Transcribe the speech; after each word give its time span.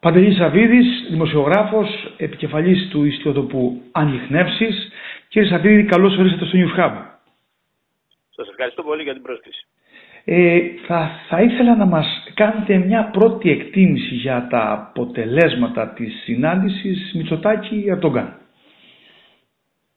Παντελής 0.00 0.36
Σαββίδης, 0.36 1.06
δημοσιογράφος, 1.10 2.14
επικεφαλής 2.16 2.88
του 2.90 3.04
ιστιοτοπού 3.04 3.82
Ανιχνεύσεις. 3.92 4.88
Κύριε 5.28 5.48
Σαββίδη, 5.48 5.84
καλώς 5.84 6.18
ορίσατε 6.18 6.44
στο 6.44 6.58
News 6.58 6.78
Hub. 6.78 6.94
Σας 8.30 8.48
ευχαριστώ 8.48 8.82
πολύ 8.82 9.02
για 9.02 9.12
την 9.12 9.22
πρόσκληση. 9.22 9.66
Ε, 10.24 10.60
θα, 10.86 11.10
θα 11.28 11.42
ήθελα 11.42 11.76
να 11.76 11.84
μας 11.84 12.06
κάνετε 12.34 12.76
μια 12.76 13.10
πρώτη 13.12 13.50
εκτίμηση 13.50 14.14
για 14.14 14.46
τα 14.50 14.72
αποτελέσματα 14.72 15.88
της 15.88 16.22
συνάντησης 16.22 17.12
Μητσοτάκη-Ερτογκάν. 17.14 18.40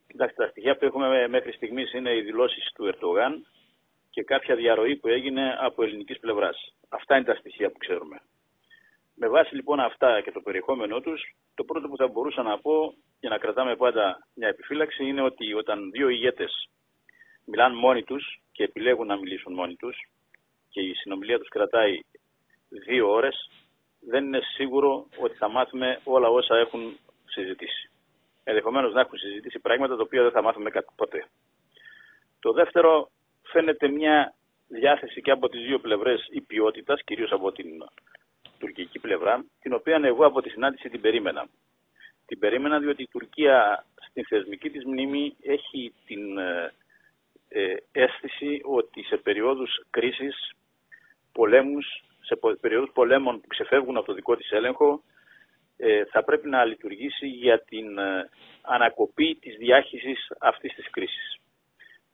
Κοιτάξτε, 0.08 0.44
τα 0.44 0.50
στοιχεία 0.50 0.78
που 0.78 0.86
έχουμε 0.86 1.28
μέχρι 1.30 1.52
στιγμής 1.52 1.94
είναι 1.94 2.16
οι 2.16 2.22
δηλώσεις 2.22 2.72
του 2.76 2.86
Ερτογάν 2.86 3.46
και 4.10 4.24
κάποια 4.24 4.56
διαρροή 4.56 4.96
που 4.96 5.08
έγινε 5.08 5.58
από 5.60 5.84
ελληνικής 5.84 6.20
πλευράς. 6.20 6.74
Αυτά 6.90 7.16
είναι 7.16 7.26
τα 7.26 7.36
στοιχεία 7.36 7.70
που 7.72 7.78
ξέρουμε. 7.78 8.22
Με 9.24 9.28
βάση 9.28 9.56
λοιπόν 9.56 9.80
αυτά 9.80 10.22
και 10.22 10.32
το 10.32 10.42
περιεχόμενό 10.42 11.00
τους, 11.00 11.22
το 11.56 11.64
πρώτο 11.64 11.88
που 11.88 11.98
θα 11.98 12.08
μπορούσα 12.08 12.42
να 12.42 12.60
πω 12.60 12.94
για 13.20 13.30
να 13.30 13.38
κρατάμε 13.38 13.76
πάντα 13.76 14.28
μια 14.34 14.48
επιφύλαξη 14.48 15.06
είναι 15.06 15.22
ότι 15.22 15.54
όταν 15.54 15.92
δύο 15.92 16.10
ηγέτες 16.10 16.70
μιλάνε 17.46 17.76
μόνοι 17.76 18.04
τους 18.04 18.42
και 18.52 18.64
επιλέγουν 18.64 19.08
να 19.08 19.18
μιλήσουν 19.18 19.54
μόνοι 19.54 19.76
τους 19.76 19.98
και 20.70 20.82
η 20.82 20.94
συνομιλία 20.94 21.40
τους 21.40 21.48
κρατάει 21.48 22.00
δύο 22.70 23.12
ώρες, 23.12 23.50
δεν 24.00 24.26
είναι 24.26 24.40
σίγουρο 24.56 25.08
ότι 25.18 25.36
θα 25.36 25.50
μάθουμε 25.50 26.00
όλα 26.04 26.28
όσα 26.28 26.58
έχουν 26.58 26.98
συζητήσει. 27.26 27.90
Ενδεχομένως 28.44 28.94
να 28.94 29.02
έχουν 29.02 29.18
συζητήσει 29.18 29.60
πράγματα 29.60 29.96
τα 29.96 30.02
οποία 30.02 30.22
δεν 30.22 30.32
θα 30.32 30.42
μάθουμε 30.42 30.70
ποτέ. 30.96 31.26
Το 32.40 32.52
δεύτερο, 32.52 33.10
φαίνεται 33.42 33.88
μια 33.88 34.34
διάθεση 34.68 35.22
και 35.22 35.32
από 35.32 35.50
τις 35.50 35.62
δύο 35.62 35.80
πλευρές 35.80 36.28
η 36.32 36.42
ποιότητας, 36.42 37.04
κυρίως 37.04 37.32
από 37.32 37.52
την 37.52 37.68
τουρκική 38.62 39.00
πλευρά, 39.00 39.46
την 39.62 39.74
οποία 39.74 40.00
εγώ 40.04 40.26
από 40.26 40.42
τη 40.42 40.50
συνάντηση 40.50 40.90
την 40.90 41.02
περίμενα. 41.02 41.48
Την 42.26 42.40
περίμενα 42.40 42.80
διότι 42.80 43.02
η 43.02 43.08
Τουρκία 43.08 43.86
στην 44.10 44.26
θεσμική 44.26 44.70
της 44.70 44.86
μνήμη 44.86 45.36
έχει 45.42 45.94
την 46.06 46.38
ε, 46.38 46.74
ε, 47.54 47.76
αίσθηση 47.92 48.62
ότι 48.64 49.04
σε 49.04 49.18
περιόδους 49.18 49.86
κρίσης, 49.90 50.52
πολέμους, 51.32 52.04
σε 52.22 52.40
περιόδους 52.62 52.92
πολέμων 52.94 53.42
που 53.42 53.48
ξεφεύγουν 53.48 53.98
από 53.98 54.06
το 54.06 54.14
δικό 54.14 54.36
της 54.36 54.52
έλεγχο, 54.52 55.04
ε, 55.78 56.06
θα 56.06 56.24
πρέπει 56.24 56.50
να 56.50 56.66
λειτουργήσει 56.66 57.28
για 57.28 57.60
την 57.60 57.98
ε, 57.98 58.30
ανακοπή 58.62 59.38
της 59.42 59.58
διάχυσης 59.58 60.32
αυτής 60.40 60.74
της 60.74 60.90
κρίσης. 60.90 61.38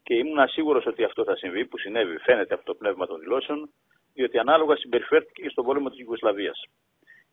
Και 0.03 0.13
ήμουν 0.15 0.47
σίγουρος 0.47 0.85
ότι 0.85 1.03
αυτό 1.03 1.23
θα 1.23 1.35
συμβεί, 1.35 1.65
που 1.65 1.77
συνέβη, 1.77 2.17
φαίνεται 2.17 2.53
από 2.53 2.65
το 2.65 2.73
πνεύμα 2.75 3.07
των 3.07 3.19
δηλώσεων, 3.19 3.69
διότι 4.17 4.37
ανάλογα 4.37 4.75
συμπεριφέρθηκε 4.75 5.41
και 5.41 5.49
στον 5.49 5.65
πόλεμο 5.65 5.89
της 5.89 5.99
Ιουγκοσλαβίας. 5.99 6.63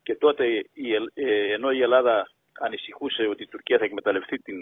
Και 0.03 0.15
τότε, 0.15 0.45
ε, 1.13 1.53
ενώ 1.53 1.71
η 1.71 1.81
Ελλάδα 1.81 2.27
ανησυχούσε 2.59 3.23
ότι 3.27 3.43
η 3.43 3.47
Τουρκία 3.47 3.77
θα 3.77 3.85
εκμεταλλευτεί 3.85 4.37
την, 4.37 4.57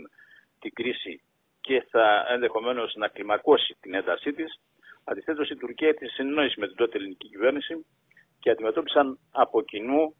την 0.59 0.73
κρίση 0.73 1.21
και 1.61 1.85
θα 1.89 2.25
ενδεχομένως 2.29 2.93
να 2.95 3.07
κλιμακώσει 3.07 3.75
την 3.79 3.93
έντασή 3.93 4.33
της, 4.33 4.59
αντιθέτως 5.03 5.49
η 5.49 5.55
Τουρκία 5.55 5.93
τη 5.93 6.07
συνεννόηση 6.07 6.59
με 6.59 6.67
την 6.67 6.75
τότε 6.75 6.97
ελληνική 6.97 7.27
κυβέρνηση 7.27 7.85
και 8.39 8.49
αντιμετώπισαν 8.49 9.19
από 9.31 9.61
κοινού 9.61 10.15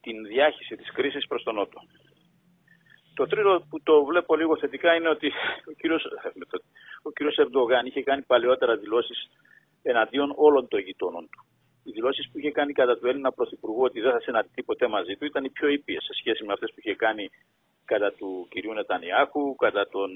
την 0.00 0.26
διάχυση 0.26 0.76
της 0.76 0.92
κρίσης 0.92 1.26
προς 1.26 1.42
τον 1.42 1.54
Νότο. 1.54 1.80
Το 3.14 3.26
τρίτο 3.26 3.66
που 3.68 3.82
το 3.82 4.04
βλέπω 4.04 4.36
λίγο 4.36 4.56
θετικά 4.56 4.94
είναι 4.94 5.08
ότι 5.08 5.32
ο 5.70 5.72
κύριος, 5.80 6.04
ο 7.02 7.10
κύριος 7.10 7.36
Ερντογάν 7.36 7.86
είχε 7.86 8.02
κάνει 8.02 8.22
παλαιότερα 8.22 8.76
δηλώσεις 8.76 9.28
εναντίον 9.82 10.32
όλων 10.36 10.68
των 10.68 10.80
γειτόνων 10.80 11.28
του. 11.30 11.47
Οι 11.88 11.90
δηλώσεις 11.90 12.30
που 12.30 12.38
είχε 12.38 12.50
κάνει 12.50 12.72
κατά 12.72 12.98
του 12.98 13.06
Έλληνα 13.06 13.32
Πρωθυπουργού 13.32 13.82
ότι 13.82 14.00
δεν 14.00 14.12
θα 14.12 14.20
συναντηθεί 14.20 14.62
ποτέ 14.62 14.88
μαζί 14.88 15.16
του 15.16 15.24
ήταν 15.24 15.44
οι 15.44 15.50
πιο 15.50 15.68
ήπιες 15.68 16.02
σε 16.04 16.12
σχέση 16.12 16.44
με 16.44 16.52
αυτές 16.52 16.70
που 16.70 16.80
είχε 16.82 16.94
κάνει 16.94 17.30
κατά 17.84 18.12
του 18.12 18.46
κυρίου 18.50 18.72
Νετανιάχου, 18.72 19.54
κατά 19.54 19.88
τον, 19.88 20.10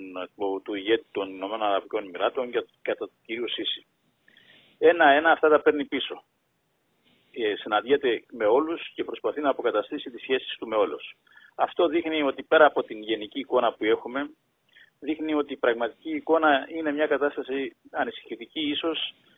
του 0.64 0.74
ηγέτη 0.74 1.06
των 1.12 1.28
Ηνωμένων 1.28 1.66
Αραβικών 1.68 2.04
Εμμυράτων 2.04 2.50
και 2.50 2.64
κατά 2.82 3.06
του 3.06 3.18
κυρίου 3.24 3.48
Σίση. 3.48 3.86
Ένα-ένα 4.78 5.30
αυτά 5.30 5.48
τα 5.48 5.60
παίρνει 5.60 5.84
πίσω. 5.84 6.24
Ε, 7.30 7.54
συναντιέται 7.56 8.24
με 8.30 8.44
όλους 8.44 8.92
και 8.94 9.04
προσπαθεί 9.04 9.40
να 9.40 9.50
αποκαταστήσει 9.50 10.10
τις 10.10 10.22
σχέσεις 10.22 10.56
του 10.58 10.68
με 10.68 10.76
όλους. 10.76 11.16
Αυτό 11.54 11.86
δείχνει 11.86 12.22
ότι 12.22 12.42
πέρα 12.42 12.66
από 12.66 12.82
την 12.82 13.02
γενική 13.02 13.38
εικόνα 13.38 13.72
που 13.72 13.84
έχουμε, 13.84 14.30
δείχνει 15.00 15.34
ότι 15.34 15.52
η 15.52 15.56
πραγματική 15.56 16.10
εικόνα 16.10 16.66
είναι 16.68 16.92
μια 16.92 17.06
κατάσταση 17.06 17.76
ανησυχητική 17.90 18.60
ίσως 18.60 19.14
η 19.14 19.31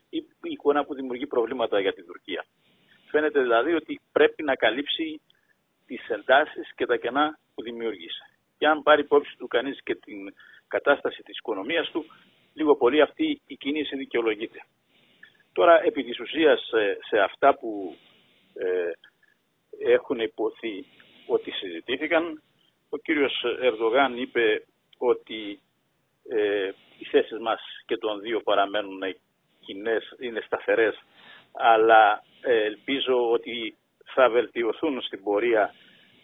εικόνα 0.51 0.85
που 0.85 0.95
δημιουργεί 0.95 1.27
προβλήματα 1.27 1.81
για 1.81 1.93
την 1.93 2.07
Τουρκία. 2.07 2.45
Φαίνεται 3.11 3.41
δηλαδή 3.41 3.75
ότι 3.75 4.01
πρέπει 4.13 4.43
να 4.43 4.55
καλύψει 4.55 5.21
τις 5.87 6.09
εντάσεις 6.09 6.75
και 6.75 6.87
τα 6.87 6.97
κενά 6.97 7.39
που 7.55 7.63
δημιούργησε. 7.63 8.23
Και 8.59 8.67
αν 8.67 8.83
πάρει 8.83 9.01
υπόψη 9.01 9.37
του 9.39 9.47
κανείς 9.47 9.83
και 9.83 9.95
την 9.95 10.35
κατάσταση 10.69 11.23
της 11.23 11.39
οικονομίας 11.39 11.91
του, 11.91 12.05
λίγο 12.55 12.77
πολύ 12.77 13.01
αυτή 13.01 13.41
η 13.47 13.57
κίνηση 13.57 13.97
δικαιολογείται. 13.97 14.65
Τώρα, 15.53 15.85
επί 15.85 16.05
της 16.05 16.21
ουσίας, 16.21 16.71
σε, 17.09 17.19
αυτά 17.19 17.59
που 17.59 17.97
ε, 18.55 18.91
έχουν 19.93 20.19
υποθεί 20.21 20.85
ότι 21.27 21.51
συζητήθηκαν, 21.51 22.43
ο 22.89 22.97
κύριος 22.97 23.45
Ερδογάν 23.61 24.17
είπε 24.17 24.65
ότι 24.99 25.61
ε, 26.29 26.71
οι 26.99 27.05
θέσεις 27.05 27.39
μας 27.39 27.61
και 27.87 27.97
των 27.97 28.21
δύο 28.21 28.41
παραμένουν 28.41 29.03
κοινές, 29.65 30.15
είναι 30.21 30.41
σταθερές, 30.41 30.95
αλλά 31.53 32.23
ε, 32.41 32.65
ελπίζω 32.65 33.31
ότι 33.31 33.77
θα 34.15 34.29
βελτιωθούν 34.29 35.03
στην 35.03 35.23
πορεία 35.23 35.75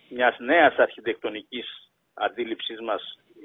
μιας 0.08 0.38
νέας 0.38 0.76
αρχιτεκτονικής 0.76 1.90
αντίληψής 2.14 2.80
μας 2.80 3.02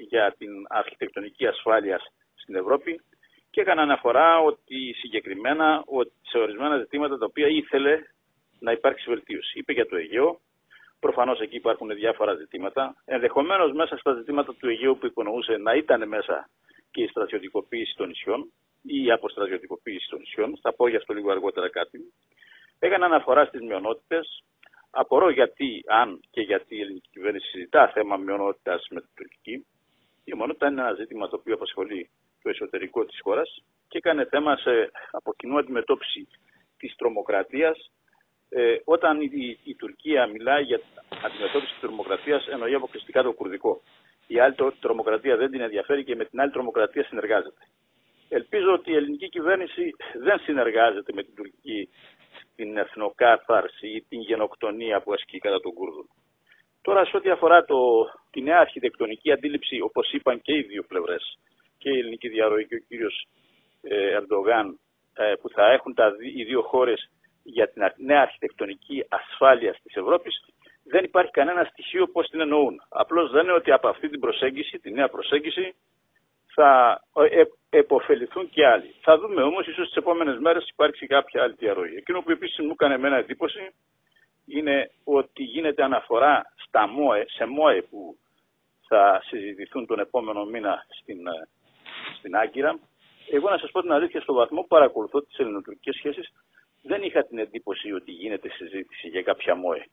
για 0.08 0.34
την 0.38 0.50
αρχιτεκτονική 0.68 1.46
ασφάλεια 1.46 2.00
στην 2.34 2.54
Ευρώπη 2.54 3.00
και 3.50 3.60
έκανα 3.60 3.82
αναφορά 3.82 4.38
ότι 4.38 4.94
συγκεκριμένα 4.98 5.82
ότι 5.86 6.12
σε 6.22 6.38
ορισμένα 6.38 6.78
ζητήματα 6.78 7.18
τα 7.18 7.24
οποία 7.24 7.46
ήθελε 7.46 8.02
να 8.58 8.72
υπάρξει 8.72 9.08
βελτίωση. 9.08 9.58
Είπε 9.58 9.72
για 9.72 9.86
το 9.86 9.96
Αιγαίο, 9.96 10.40
προφανώς 11.00 11.40
εκεί 11.40 11.56
υπάρχουν 11.56 11.88
διάφορα 11.94 12.34
ζητήματα. 12.34 12.94
Ενδεχομένως 13.04 13.72
μέσα 13.72 13.96
στα 13.96 14.12
ζητήματα 14.12 14.54
του 14.54 14.68
Αιγαίου 14.68 14.98
που 14.98 15.06
υπονοούσε 15.06 15.56
να 15.56 15.74
ήταν 15.74 16.08
μέσα 16.08 16.48
και 16.90 17.02
η 17.02 17.06
στρατιωτικοποίηση 17.06 17.94
των 17.96 18.08
νησιών, 18.08 18.40
ή 18.40 18.65
η 18.86 19.10
αποστρατιωτικοποίηση 19.10 20.08
των 20.08 20.18
νησιών. 20.18 20.58
Θα 20.62 20.72
πω 20.74 20.88
γι' 20.88 20.96
αυτό 20.96 21.14
λίγο 21.14 21.30
αργότερα 21.30 21.68
κάτι. 21.68 22.12
Έκανε 22.78 23.04
αναφορά 23.04 23.44
στις 23.44 23.60
μειονότητες. 23.60 24.44
Απορώ 24.90 25.30
γιατί, 25.30 25.84
αν 25.86 26.20
και 26.30 26.40
γιατί 26.40 26.76
η 26.76 26.80
ελληνική 26.80 27.08
κυβέρνηση 27.12 27.46
συζητά 27.46 27.88
θέμα 27.88 28.16
μειονότητας 28.16 28.86
με 28.90 29.00
την 29.00 29.10
τουρκική. 29.14 29.66
Η 30.24 30.32
μειονότητα 30.34 30.68
είναι 30.68 30.80
ένα 30.80 30.92
ζήτημα 30.92 31.28
το 31.28 31.36
οποίο 31.36 31.54
απασχολεί 31.54 32.10
το 32.42 32.48
εσωτερικό 32.48 33.04
της 33.04 33.20
χώρας 33.22 33.62
και 33.88 33.98
έκανε 33.98 34.24
θέμα 34.24 34.56
σε 34.56 34.90
από 35.10 35.34
κοινού 35.36 35.58
αντιμετώπιση 35.58 36.28
της 36.76 36.96
τρομοκρατίας. 36.96 37.90
Ε, 38.48 38.76
όταν 38.84 39.20
η, 39.20 39.58
η, 39.64 39.74
Τουρκία 39.74 40.26
μιλάει 40.26 40.62
για 40.62 40.80
αντιμετώπιση 41.24 41.72
της 41.72 41.80
τρομοκρατίας, 41.80 42.46
εννοεί 42.46 42.74
αποκλειστικά 42.74 43.22
το 43.22 43.32
κουρδικό. 43.32 43.82
Η 44.26 44.38
άλλη 44.38 44.54
τρομοκρατία 44.80 45.36
δεν 45.36 45.50
την 45.50 45.60
ενδιαφέρει 45.60 46.04
και 46.04 46.16
με 46.16 46.24
την 46.24 46.40
άλλη 46.40 46.50
τρομοκρατία 46.50 47.04
συνεργάζεται. 47.04 47.62
Ελπίζω 48.28 48.72
ότι 48.72 48.90
η 48.90 48.94
ελληνική 48.94 49.28
κυβέρνηση 49.28 49.90
δεν 50.22 50.38
συνεργάζεται 50.38 51.12
με 51.12 51.22
την 51.22 51.34
τουρκική 51.34 51.88
στην 52.42 52.76
εθνοκάθαρση 52.76 53.88
ή 53.88 54.04
την 54.08 54.20
γενοκτονία 54.20 55.00
που 55.00 55.12
ασκεί 55.12 55.38
κατά 55.38 55.60
τον 55.60 55.72
Κούρδων. 55.72 56.08
Τώρα, 56.82 57.04
σε 57.04 57.16
ό,τι 57.16 57.30
αφορά 57.30 57.64
το, 57.64 57.78
τη 58.30 58.42
νέα 58.42 58.58
αρχιτεκτονική 58.58 59.32
αντίληψη, 59.32 59.80
όπως 59.80 60.12
είπαν 60.12 60.40
και 60.40 60.56
οι 60.56 60.62
δύο 60.62 60.82
πλευρές, 60.82 61.38
και 61.78 61.90
η 61.90 61.98
ελληνική 61.98 62.28
διαρροή 62.28 62.66
και 62.66 62.74
ο 62.74 62.78
κύριος 62.88 63.26
ε, 63.82 64.16
Ερντογάν, 64.16 64.78
ε, 65.14 65.32
που 65.40 65.48
θα 65.48 65.72
έχουν 65.72 65.94
τα, 65.94 66.12
οι 66.34 66.44
δύο 66.44 66.62
χώρες 66.62 67.10
για 67.42 67.68
την 67.68 67.82
νέα 67.96 68.20
αρχιτεκτονική 68.20 69.04
ασφάλειας 69.08 69.76
της 69.82 69.94
Ευρώπης, 69.96 70.44
δεν 70.84 71.04
υπάρχει 71.04 71.30
κανένα 71.30 71.64
στοιχείο 71.64 72.06
πώς 72.06 72.28
την 72.28 72.40
εννοούν. 72.40 72.80
Απλώς 72.88 73.32
λένε 73.32 73.52
ότι 73.52 73.72
από 73.72 73.88
αυτή 73.88 74.08
την 74.08 74.20
προσέγγιση, 74.20 74.78
τη 74.78 74.90
νέα 74.90 75.08
προσέγγιση, 75.08 75.74
θα 76.56 77.02
ε, 77.30 77.42
εποφεληθούν 77.70 78.48
και 78.50 78.66
άλλοι. 78.66 78.94
Θα 79.00 79.18
δούμε 79.18 79.42
όμως, 79.42 79.66
ίσως 79.66 79.86
τις 79.86 79.96
επόμενες 79.96 80.38
μέρες 80.38 80.68
υπάρξει 80.68 81.06
κάποια 81.06 81.42
άλλη 81.42 81.54
διαρροή. 81.58 81.94
Εκείνο 81.96 82.22
που 82.22 82.30
επίσης 82.30 82.58
μου 82.58 82.70
έκανε 82.72 82.94
εμένα 82.94 83.16
εντύπωση 83.16 83.74
είναι 84.46 84.90
ότι 85.04 85.42
γίνεται 85.42 85.82
αναφορά 85.82 86.52
στα 86.66 86.86
ΜΟΕ, 86.88 87.24
σε 87.28 87.44
ΜΟΕ 87.44 87.82
που 87.82 88.16
θα 88.88 89.22
συζητηθούν 89.24 89.86
τον 89.86 89.98
επόμενο 89.98 90.44
μήνα 90.44 90.86
στην, 91.00 91.26
ε, 91.26 91.48
στην 92.18 92.36
Άγκυρα. 92.36 92.78
Εγώ 93.30 93.50
να 93.50 93.58
σας 93.58 93.70
πω 93.70 93.80
την 93.80 93.92
αλήθεια, 93.92 94.20
στο 94.20 94.32
βαθμό 94.32 94.60
που 94.60 94.66
παρακολουθώ 94.66 95.22
τις 95.22 95.38
ελληνοτουρκικές 95.38 95.94
σχέσεις, 95.94 96.32
δεν 96.82 97.02
είχα 97.02 97.24
την 97.24 97.38
εντύπωση 97.38 97.92
ότι 97.92 98.10
γίνεται 98.10 98.48
συζήτηση 98.48 99.08
για 99.08 99.22
κάποια 99.22 99.54
ΜΟΕ. 99.54 99.86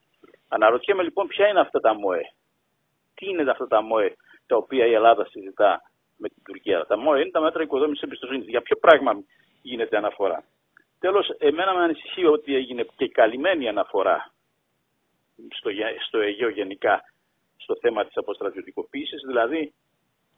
Αναρωτιέμαι 0.48 1.04
λοιπόν 1.04 1.28
ποια 1.28 1.48
είναι 1.48 1.60
αυτά 1.60 1.80
τα 1.80 1.94
ΜΟΕ. 1.94 2.22
Τι 3.16 3.30
είναι 3.30 3.52
αυτά 3.52 3.68
τα 3.68 3.82
ΜΟΕ 3.82 4.16
τα 4.48 4.56
οποία 4.56 4.86
η 4.86 4.94
Ελλάδα 4.94 5.26
συζητά; 5.26 5.82
Με 6.18 6.30
την 6.30 6.44
Τουρκία. 6.44 6.86
Τα 6.86 6.98
ΜΟΕ 6.98 7.22
είναι 7.22 7.32
τα 7.32 7.42
μέτρα 7.42 7.64
οικοδόμησης 7.64 8.04
εμπιστοσύνης. 8.04 8.48
Για 8.48 8.62
ποιο 8.62 8.76
πράγμα 8.76 9.24
γίνεται 9.62 9.98
αναφορά. 9.98 10.44
Τέλος, 11.00 11.30
εμένα 11.38 11.74
με 11.74 11.84
ανησυχεί 11.84 12.26
ότι 12.26 12.56
έγινε 12.56 12.86
και 12.96 13.08
καλυμμένη 13.08 13.68
αναφορά 13.68 14.34
στο, 15.50 15.70
στο 16.08 16.20
Αιγαίο 16.20 16.50
γενικά 16.50 17.04
στο 17.58 17.76
θέμα 17.82 18.06
της 18.06 18.18
αποστρατιωτικοποίησης. 18.18 19.22
Δηλαδή, 19.28 19.74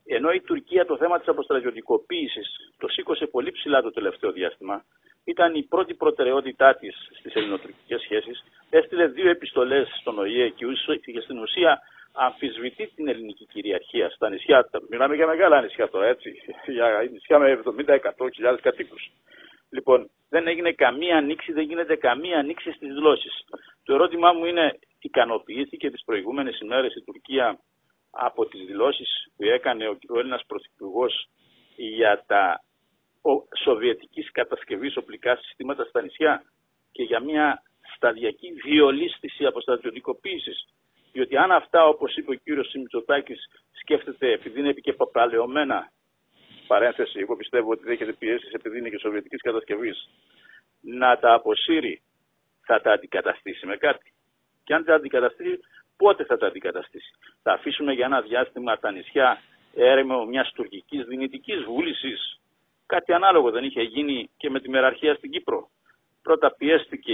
ενώ 0.05 0.31
η 0.31 0.41
Τουρκία 0.41 0.85
το 0.85 0.97
θέμα 0.97 1.19
της 1.19 1.27
αποστρατιωτικοποίησης 1.27 2.73
το 2.77 2.87
σήκωσε 2.87 3.25
πολύ 3.25 3.51
ψηλά 3.51 3.81
το 3.81 3.91
τελευταίο 3.91 4.31
διάστημα, 4.31 4.85
ήταν 5.23 5.55
η 5.55 5.63
πρώτη 5.63 5.93
προτεραιότητά 5.93 6.75
της 6.75 6.95
στις 7.19 7.33
ελληνοτουρκικές 7.33 8.01
σχέσεις, 8.01 8.43
έστειλε 8.69 9.07
δύο 9.07 9.29
επιστολές 9.29 9.87
στον 9.99 10.19
ΟΗΕ 10.19 10.49
και 10.49 10.65
στην 11.21 11.37
ουσία 11.37 11.81
αμφισβητεί 12.15 12.87
την 12.95 13.07
ελληνική 13.07 13.45
κυριαρχία 13.45 14.09
στα 14.09 14.29
νησιά. 14.29 14.69
Μιλάμε 14.89 15.15
για 15.15 15.27
μεγάλα 15.27 15.61
νησιά 15.61 15.89
τώρα, 15.89 16.07
έτσι. 16.07 16.33
Για 16.75 17.07
νησιά 17.11 17.39
με 17.39 17.61
70-100 18.45 18.57
κατοίκους. 18.61 19.11
Λοιπόν, 19.69 20.09
δεν 20.29 20.47
έγινε 20.47 20.71
καμία 20.71 21.17
ανοίξη, 21.17 21.51
δεν 21.51 21.63
γίνεται 21.63 21.95
καμία 21.95 22.39
ανοίξη 22.39 22.71
στις 22.71 22.93
δηλώσεις. 22.93 23.43
Το 23.83 23.93
ερώτημά 23.93 24.33
μου 24.33 24.45
είναι, 24.45 24.79
ικανοποιήθηκε 25.01 25.91
τις 25.91 26.03
προηγούμενες 26.05 26.59
ημέρες 26.59 26.95
η 26.95 27.01
Τουρκία 27.01 27.59
από 28.11 28.45
τις 28.45 28.65
δηλώσεις 28.65 29.31
που 29.35 29.43
έκανε 29.43 29.87
ο, 29.87 29.97
ο 30.09 30.19
Έλληνας 30.19 30.43
Πρωθυπουργός 30.47 31.29
για 31.75 32.23
τα 32.27 32.63
σοβιετικής 33.63 34.31
κατασκευής 34.31 34.97
οπλικά 34.97 35.35
συστήματα 35.35 35.83
στα 35.83 36.01
νησιά 36.01 36.43
και 36.91 37.03
για 37.03 37.19
μια 37.19 37.61
σταδιακή 37.95 38.51
διολίσθηση 38.51 39.45
αποστρατιωτικοποίησης; 39.45 40.67
Διότι 41.15 41.37
αν 41.37 41.51
αυτά, 41.51 41.85
όπως 41.85 42.15
είπε 42.15 42.31
ο 42.31 42.33
κύριος 42.33 42.69
Σιμιτσοτάκης, 42.69 43.39
σκέφτεται 43.71 44.31
επειδή 44.31 44.59
είναι 44.59 44.71
και 44.71 44.93
παπαλαιωμένα, 44.93 45.91
παρένθεση, 46.67 47.19
εγώ 47.19 47.35
πιστεύω 47.35 47.71
ότι 47.71 47.83
δέχεται 47.83 48.13
πιέσεις 48.13 48.51
επειδή 48.51 48.77
είναι 48.77 48.89
και 48.89 48.99
σοβιετικής 48.99 49.41
κατασκευής, 49.41 50.09
να 50.81 51.17
τα 51.17 51.33
αποσύρει, 51.33 52.01
θα 52.65 52.81
τα 52.81 52.91
αντικαταστήσει 52.91 53.65
με 53.65 53.77
κάτι. 53.77 54.13
Και 54.63 54.73
αν 54.73 54.83
τα 54.83 54.95
αντικαταστήσει, 54.95 55.59
πότε 55.97 56.23
θα 56.25 56.37
τα 56.37 56.47
αντικαταστήσει. 56.47 57.11
Θα 57.41 57.51
αφήσουμε 57.51 57.93
για 57.93 58.05
ένα 58.05 58.21
διάστημα 58.21 58.79
τα 58.79 58.91
νησιά 58.91 59.41
έρεμο 59.75 60.25
μιας 60.25 60.51
τουρκικής 60.51 61.05
δυνητικής 61.05 61.63
βούλησης. 61.63 62.39
Κάτι 62.85 63.13
ανάλογο 63.13 63.51
δεν 63.51 63.63
είχε 63.63 63.81
γίνει 63.81 64.29
και 64.37 64.49
με 64.49 64.59
τη 64.59 64.69
μεραρχία 64.69 65.15
στην 65.15 65.31
Κύπρο. 65.31 65.69
Πρώτα 66.21 66.55
πιέστηκε 66.57 67.13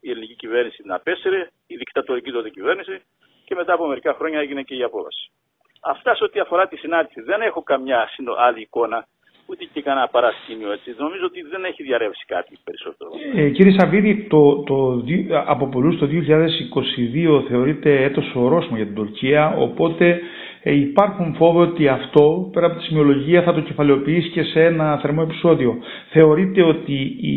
η 0.00 0.10
ελληνική 0.10 0.34
κυβέρνηση 0.34 0.82
να 0.84 0.94
απέσυρε, 0.94 1.50
η 1.66 1.76
δικτατορική 1.76 2.30
τότε 2.30 2.50
κυβέρνηση, 2.50 3.02
και 3.48 3.54
μετά 3.54 3.72
από 3.74 3.86
μερικά 3.86 4.12
χρόνια 4.18 4.38
έγινε 4.40 4.62
και 4.62 4.74
η 4.74 4.82
απόβαση. 4.82 5.24
Αυτά 5.80 6.14
σε 6.14 6.24
ό,τι 6.24 6.40
αφορά 6.40 6.68
τη 6.68 6.76
συνάντηση. 6.76 7.20
Δεν 7.20 7.40
έχω 7.40 7.62
καμιά 7.62 8.08
άλλη 8.46 8.60
εικόνα, 8.60 9.06
ούτε 9.46 9.64
και 9.72 9.82
κανένα 9.82 10.08
παρασκήνιο 10.08 10.72
έτσι. 10.72 10.94
Νομίζω 10.98 11.24
ότι 11.24 11.40
δεν 11.52 11.64
έχει 11.64 11.82
διαρρεύσει 11.82 12.24
κάτι 12.26 12.58
περισσότερο. 12.64 13.10
Ε, 13.34 13.50
κύριε 13.50 13.78
Σαββίδη, 13.78 14.26
το, 14.32 14.62
το, 14.62 15.02
από 15.46 15.66
πολλούς 15.68 15.98
το 15.98 16.06
2022 16.06 17.44
θεωρείται 17.48 18.02
έτος 18.02 18.32
ορόσημο 18.34 18.76
για 18.76 18.86
την 18.86 18.94
Τουρκία, 18.94 19.54
οπότε 19.58 20.20
ε, 20.62 20.72
υπάρχουν 20.72 21.34
φόβοι 21.34 21.58
ότι 21.58 21.88
αυτό, 21.88 22.50
πέρα 22.52 22.66
από 22.66 22.76
τη 22.76 22.84
σημειολογία, 22.84 23.42
θα 23.42 23.54
το 23.54 23.60
κεφαλαιοποιήσει 23.60 24.28
και 24.28 24.42
σε 24.42 24.64
ένα 24.64 24.98
θερμό 24.98 25.22
επεισόδιο. 25.24 25.78
Θεωρείτε 26.10 26.62
ότι 26.62 27.16
οι, 27.20 27.36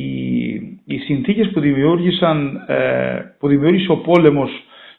οι 0.85 0.97
συνθήκες 0.97 1.49
που, 1.53 1.59
δημιούργησαν, 1.59 2.65
ε, 2.67 3.35
που 3.39 3.47
δημιούργησε 3.47 3.91
ο 3.91 3.97
πόλεμος 3.97 4.51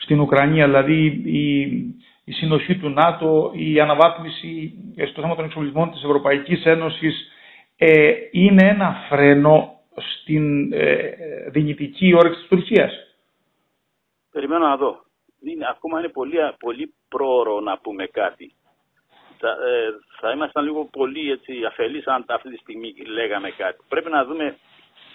στην 0.03 0.21
Ουκρανία, 0.21 0.67
δηλαδή 0.67 1.05
η, 1.25 1.61
η 2.25 2.33
συνοχή 2.33 2.77
του 2.79 2.89
ΝΑΤΟ, 2.89 3.53
η 3.55 3.81
αναβάθμιση 3.81 4.75
στο 5.11 5.21
θέμα 5.23 5.35
των 5.35 5.45
εξοπλισμών 5.45 5.91
της 5.91 6.03
Ευρωπαϊκής 6.05 6.65
Ένωσης 6.65 7.29
ε, 7.77 8.13
είναι 8.31 8.69
ένα 8.69 9.07
φρένο 9.09 9.81
στην 9.97 10.73
ε, 10.73 11.11
δυνητική 11.51 12.15
όρεξη 12.15 12.39
της 12.39 12.49
Τουρκίας. 12.49 12.93
Περιμένω 14.33 14.67
να 14.67 14.77
δω. 14.77 15.01
Είναι, 15.45 15.67
ακόμα 15.71 15.99
είναι 15.99 16.09
πολύ, 16.09 16.37
πολύ 16.59 16.95
πρόωρο 17.09 17.61
να 17.61 17.79
πούμε 17.79 18.07
κάτι. 18.07 18.53
Θα, 19.39 19.49
ε, 19.49 19.91
θα 20.21 20.31
ήμασταν 20.31 20.65
λίγο 20.65 20.85
πολύ 20.93 21.31
έτσι, 21.31 21.53
αφελείς 21.67 22.07
αν 22.07 22.25
αυτή 22.29 22.51
τη 22.51 22.57
στιγμή 22.57 22.95
λέγαμε 23.07 23.51
κάτι. 23.51 23.79
Πρέπει 23.89 24.11
να 24.11 24.25
δούμε 24.25 24.57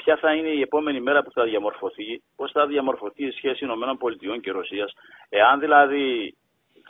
ποια 0.07 0.18
θα 0.18 0.33
είναι 0.33 0.48
η 0.59 0.62
επόμενη 0.62 1.00
μέρα 1.01 1.24
που 1.24 1.31
θα 1.31 1.44
διαμορφωθεί, 1.44 2.21
πώς 2.36 2.51
θα 2.51 2.65
διαμορφωθεί 2.68 3.24
η 3.25 3.31
σχέση 3.31 3.65
ΗΠΑ 3.65 4.39
και 4.42 4.51
Ρωσίας, 4.51 4.92
εάν 5.30 5.59
δηλαδή. 5.59 6.36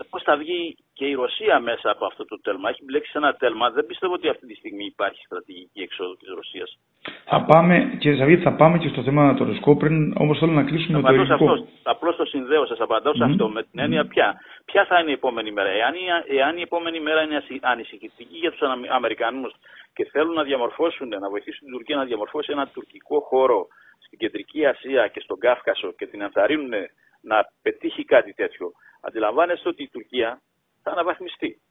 Πώς 0.10 0.24
θα 0.24 0.36
βγει 0.38 0.78
και 0.94 1.06
η 1.06 1.14
Ρωσία 1.14 1.60
μέσα 1.60 1.90
από 1.92 2.06
αυτό 2.06 2.26
το 2.26 2.40
τέλμα. 2.42 2.70
Έχει 2.70 2.84
μπλέξει 2.84 3.12
σε 3.12 3.18
ένα 3.18 3.34
τέλμα. 3.34 3.70
Δεν 3.70 3.86
πιστεύω 3.86 4.14
ότι 4.14 4.30
αυτή 4.30 4.46
τη 4.48 4.56
στιγμή 4.56 4.86
υπάρχει 4.86 5.22
στρατηγική 5.26 5.82
εξόδου 5.82 6.18
της 6.18 6.30
Ρωσίας. 6.36 6.78
Θα 7.26 7.42
πάμε, 7.50 7.98
κύριε 8.00 8.18
Ζαβίδη, 8.18 8.42
θα 8.42 8.54
πάμε 8.56 8.78
και 8.78 8.88
στο 8.88 9.04
θέμα 9.04 9.34
το 9.34 9.44
ρωσικό 9.44 9.78
πριν, 9.78 10.14
όμως 10.18 10.38
θέλω 10.40 10.52
να 10.52 10.64
κλείσουμε 10.64 11.02
το 11.02 11.08
ελληνικό. 11.08 11.68
Απλώς 11.84 12.16
το 12.16 12.26
συνδέω, 12.26 12.66
σας 12.66 12.80
απαντάω 12.80 13.16
σε 13.16 13.24
αυτό 13.24 13.50
με 13.50 13.64
την 13.64 13.80
έννοια 13.80 14.06
ποια. 14.06 14.28
Ποια 14.66 14.86
θα 14.86 15.00
είναι 15.00 15.10
η 15.10 15.14
επόμενη 15.14 15.52
μέρα. 15.52 15.70
Εάν 15.70 15.94
η, 15.94 16.36
εάν 16.38 16.58
η 16.58 16.62
επόμενη 16.62 17.00
μέρα 17.00 17.22
είναι 17.22 17.44
ανησυχητική 17.62 18.38
για 18.38 18.52
τους 18.52 18.62
Αμερικανούς 18.98 19.54
και 19.98 20.10
θέλουν 20.12 20.34
να 20.34 20.44
διαμορφώσουν, 20.44 21.08
να 21.08 21.30
βοηθήσουν 21.30 21.64
την 21.68 21.72
Τουρκία 21.72 21.96
να 21.96 22.06
διαμορφώσει 22.06 22.52
ένα 22.52 22.68
τουρκικό 22.68 23.20
χώρο 23.20 23.68
στην 24.06 24.20
Κεντρική 24.20 24.66
Ασία 24.66 25.08
και 25.08 25.20
στον 25.20 25.40
Κάφκασο 25.40 25.92
και 25.92 26.08
την 26.08 26.22
ενθαρρύνουν 26.22 26.74
να 27.22 27.38
πετύχει 27.62 28.04
κάτι 28.06 28.34
τέτοιο, 28.34 28.72
αντιλαμβάνεστε 29.02 29.70
ότι 29.70 29.84
η 29.84 29.90
Τουρκία 29.90 30.42
θα 30.84 30.92
αναβαθμιστεί. 30.92 31.62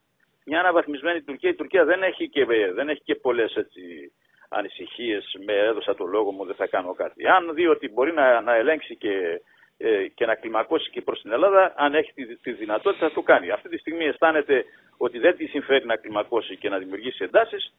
Μια 0.45 0.61
αναβαθμισμένη 0.61 1.23
Τουρκία, 1.23 1.51
η 1.51 1.55
Τουρκία 1.55 1.85
δεν 1.85 2.03
έχει 2.03 2.29
και, 2.29 2.45
δεν 2.75 2.89
έχει 2.89 3.03
και 3.03 3.15
πολλές 3.15 3.55
έτσι, 3.55 4.13
ανησυχίες 4.49 5.37
με 5.47 5.53
έδωσα 5.53 5.95
το 5.95 6.05
λόγο 6.05 6.31
μου 6.31 6.45
δεν 6.45 6.55
θα 6.55 6.67
κάνω 6.67 6.95
κάτι. 6.95 7.29
Αν 7.29 7.55
δει 7.55 7.67
ότι 7.67 7.89
μπορεί 7.89 8.13
να, 8.13 8.41
να 8.41 8.55
ελέγξει 8.55 8.97
και, 8.97 9.41
ε, 9.79 10.07
και 10.15 10.27
να 10.27 10.35
κλιμακώσει 10.35 10.91
και 10.91 11.03
προς 11.03 11.21
την 11.21 11.33
Ελλάδα, 11.33 11.75
αν 11.77 11.95
έχει 11.95 12.13
τη, 12.13 12.37
τη 12.37 12.53
δυνατότητα 12.53 13.09
θα 13.09 13.15
το 13.15 13.23
κάνει. 13.23 13.51
Αυτή 13.51 13.69
τη 13.69 13.79
στιγμή 13.79 14.05
αισθάνεται 14.05 14.65
ότι 14.97 15.19
δεν 15.19 15.37
τη 15.37 15.47
συμφέρει 15.47 15.87
να 15.87 15.97
κλιμακώσει 15.97 16.57
και 16.57 16.69
να 16.69 16.79
δημιουργήσει 16.79 17.25
εντάσεις 17.25 17.73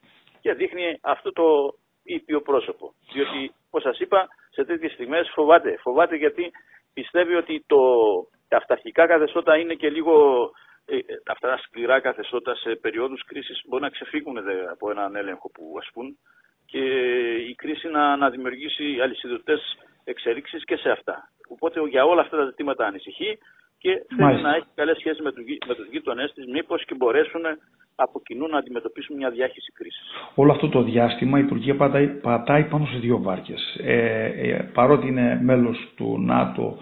και 0.47 0.53
δείχνει 0.53 0.99
αυτό 1.01 1.31
το 1.31 1.45
ήπιο 2.03 2.41
πρόσωπο. 2.41 2.93
Διότι, 3.13 3.51
όπως 3.69 3.81
σας 3.81 3.99
είπα, 3.99 4.27
σε 4.49 4.63
τέτοιες 4.65 4.91
στιγμές 4.91 5.31
φοβάται. 5.33 5.77
Φοβάται 5.81 6.15
γιατί 6.15 6.51
πιστεύει 6.93 7.35
ότι 7.35 7.63
το, 7.67 7.81
τα 8.47 8.57
αυταρχικά 8.57 9.07
καθεστώτα 9.07 9.57
είναι 9.57 9.73
και 9.73 9.89
λίγο 9.89 10.15
ε, 10.85 10.97
αυτά 11.27 11.47
τα 11.47 11.57
σκληρά 11.57 11.99
καθεστώτα 11.99 12.55
σε 12.55 12.75
περιόδους 12.75 13.23
κρίσης 13.25 13.61
μπορεί 13.67 13.83
να 13.83 13.89
ξεφύγουν 13.89 14.37
από 14.71 14.91
έναν 14.91 15.15
έλεγχο 15.15 15.49
που 15.49 15.75
ασκούν 15.79 16.17
και 16.65 16.83
η 17.35 17.55
κρίση 17.55 17.87
να, 17.87 18.15
να 18.15 18.29
δημιουργήσει 18.29 18.99
αλυσιδωτές 19.01 19.77
εξελίξεις 20.03 20.63
και 20.63 20.75
σε 20.75 20.89
αυτά. 20.89 21.29
Οπότε 21.47 21.87
για 21.87 22.05
όλα 22.05 22.21
αυτά 22.21 22.37
τα 22.37 22.45
ζητήματα 22.45 22.85
ανησυχεί 22.85 23.37
και 23.77 23.91
θέλει 24.17 24.41
να 24.41 24.55
έχει 24.55 24.67
καλές 24.75 24.97
σχέσεις 24.97 25.21
με, 25.21 25.31
τους, 25.31 25.43
με 25.67 25.75
τους 25.75 25.87
γείτονές 25.91 26.33
της 26.33 26.45
μήπως 26.45 26.85
και 26.85 26.95
μπορέσουν 26.95 27.41
από 27.95 28.21
κοινού 28.25 28.47
να 28.47 28.57
αντιμετωπίσουν 28.57 29.15
μια 29.15 29.29
διάχυση 29.29 29.71
κρίσης. 29.71 30.05
Όλο 30.35 30.51
αυτό 30.51 30.69
το 30.69 30.81
διάστημα 30.81 31.39
η 31.39 31.43
Τουρκία 31.43 31.75
πατάει, 31.75 32.07
πατάει 32.07 32.63
πάνω 32.63 32.85
σε 32.85 32.97
δύο 32.97 33.21
βάρκες. 33.21 33.77
Ε, 33.83 34.25
ε, 34.25 34.69
παρότι 34.73 35.07
είναι 35.07 35.39
μέλος 35.43 35.77
του 35.95 36.21
ΝΑΤΟ, 36.21 36.77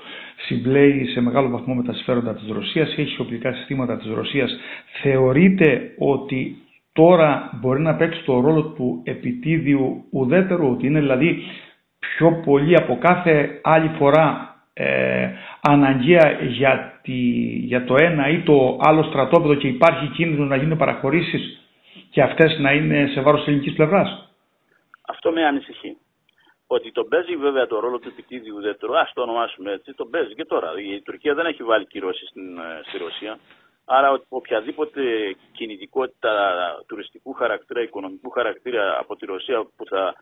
συμπλέει 0.47 1.05
σε 1.05 1.21
μεγάλο 1.21 1.49
βαθμό 1.49 1.73
με 1.73 1.83
τα 1.83 1.93
συμφέροντα 1.93 2.33
της 2.33 2.47
Ρωσίας, 2.47 2.97
έχει 2.97 3.21
οπλικά 3.21 3.53
συστήματα 3.53 3.97
της 3.97 4.07
Ρωσίας. 4.07 4.57
Θεωρείται 5.01 5.95
ότι 5.97 6.57
τώρα 6.93 7.49
μπορεί 7.61 7.81
να 7.81 7.95
παίξει 7.95 8.23
το 8.23 8.39
ρόλο 8.39 8.63
του 8.63 9.01
επιτίδιου 9.05 10.05
ουδέτερου, 10.11 10.69
ότι 10.69 10.87
είναι 10.87 10.99
δηλαδή 10.99 11.43
πιο 11.99 12.41
πολύ 12.45 12.75
από 12.75 12.97
κάθε 13.01 13.59
άλλη 13.63 13.91
φορά 13.97 14.54
ε, 14.77 15.29
αναγκαία 15.61 16.39
για, 16.41 16.99
τη, 17.01 17.13
για 17.71 17.85
το 17.85 17.95
ένα 17.95 18.27
ή 18.27 18.41
το 18.43 18.77
άλλο 18.81 19.03
στρατόπεδο 19.03 19.55
και 19.55 19.67
υπάρχει 19.67 20.07
κίνδυνο 20.07 20.45
να 20.45 20.55
γίνουν 20.55 20.77
παραχωρήσεις 20.77 21.61
και 22.09 22.21
αυτές 22.21 22.57
να 22.59 22.71
είναι 22.71 23.07
σε 23.13 23.21
βάρος 23.21 23.39
της 23.39 23.47
ελληνικής 23.47 23.73
πλευράς; 23.73 24.29
Αυτό 25.07 25.31
με 25.31 25.45
ανησυχεί. 25.45 25.97
Ότι 26.67 26.91
τον 26.91 27.07
παίζει 27.07 27.35
βέβαια 27.35 27.67
το 27.67 27.79
ρόλο 27.79 27.99
του 27.99 28.07
επιτίδιου 28.07 28.55
ουδέτερου, 28.57 28.97
ας 28.97 29.11
το 29.13 29.21
ονομάσουμε 29.21 29.71
έτσι, 29.71 29.93
τον 29.93 30.09
παίζει 30.09 30.33
και 30.33 30.45
τώρα. 30.45 30.71
Η 30.95 31.01
Τουρκία 31.01 31.33
δεν 31.33 31.45
έχει 31.45 31.63
βάλει 31.63 31.85
κυρώσεις 31.85 32.29
στην, 32.29 32.57
ε, 32.57 32.81
στη 32.87 32.97
Ρωσία. 32.97 33.37
Άρα 33.85 34.21
οποιαδήποτε 34.29 35.01
κινητικότητα 35.51 36.33
τουριστικού 36.87 37.33
χαρακτήρα, 37.33 37.81
οικονομικού 37.81 38.29
χαρακτήρα 38.29 38.97
από 38.99 39.15
τη 39.15 39.25
Ρωσία 39.25 39.57
που 39.75 39.85
θα 39.85 40.03
ε, 40.07 40.13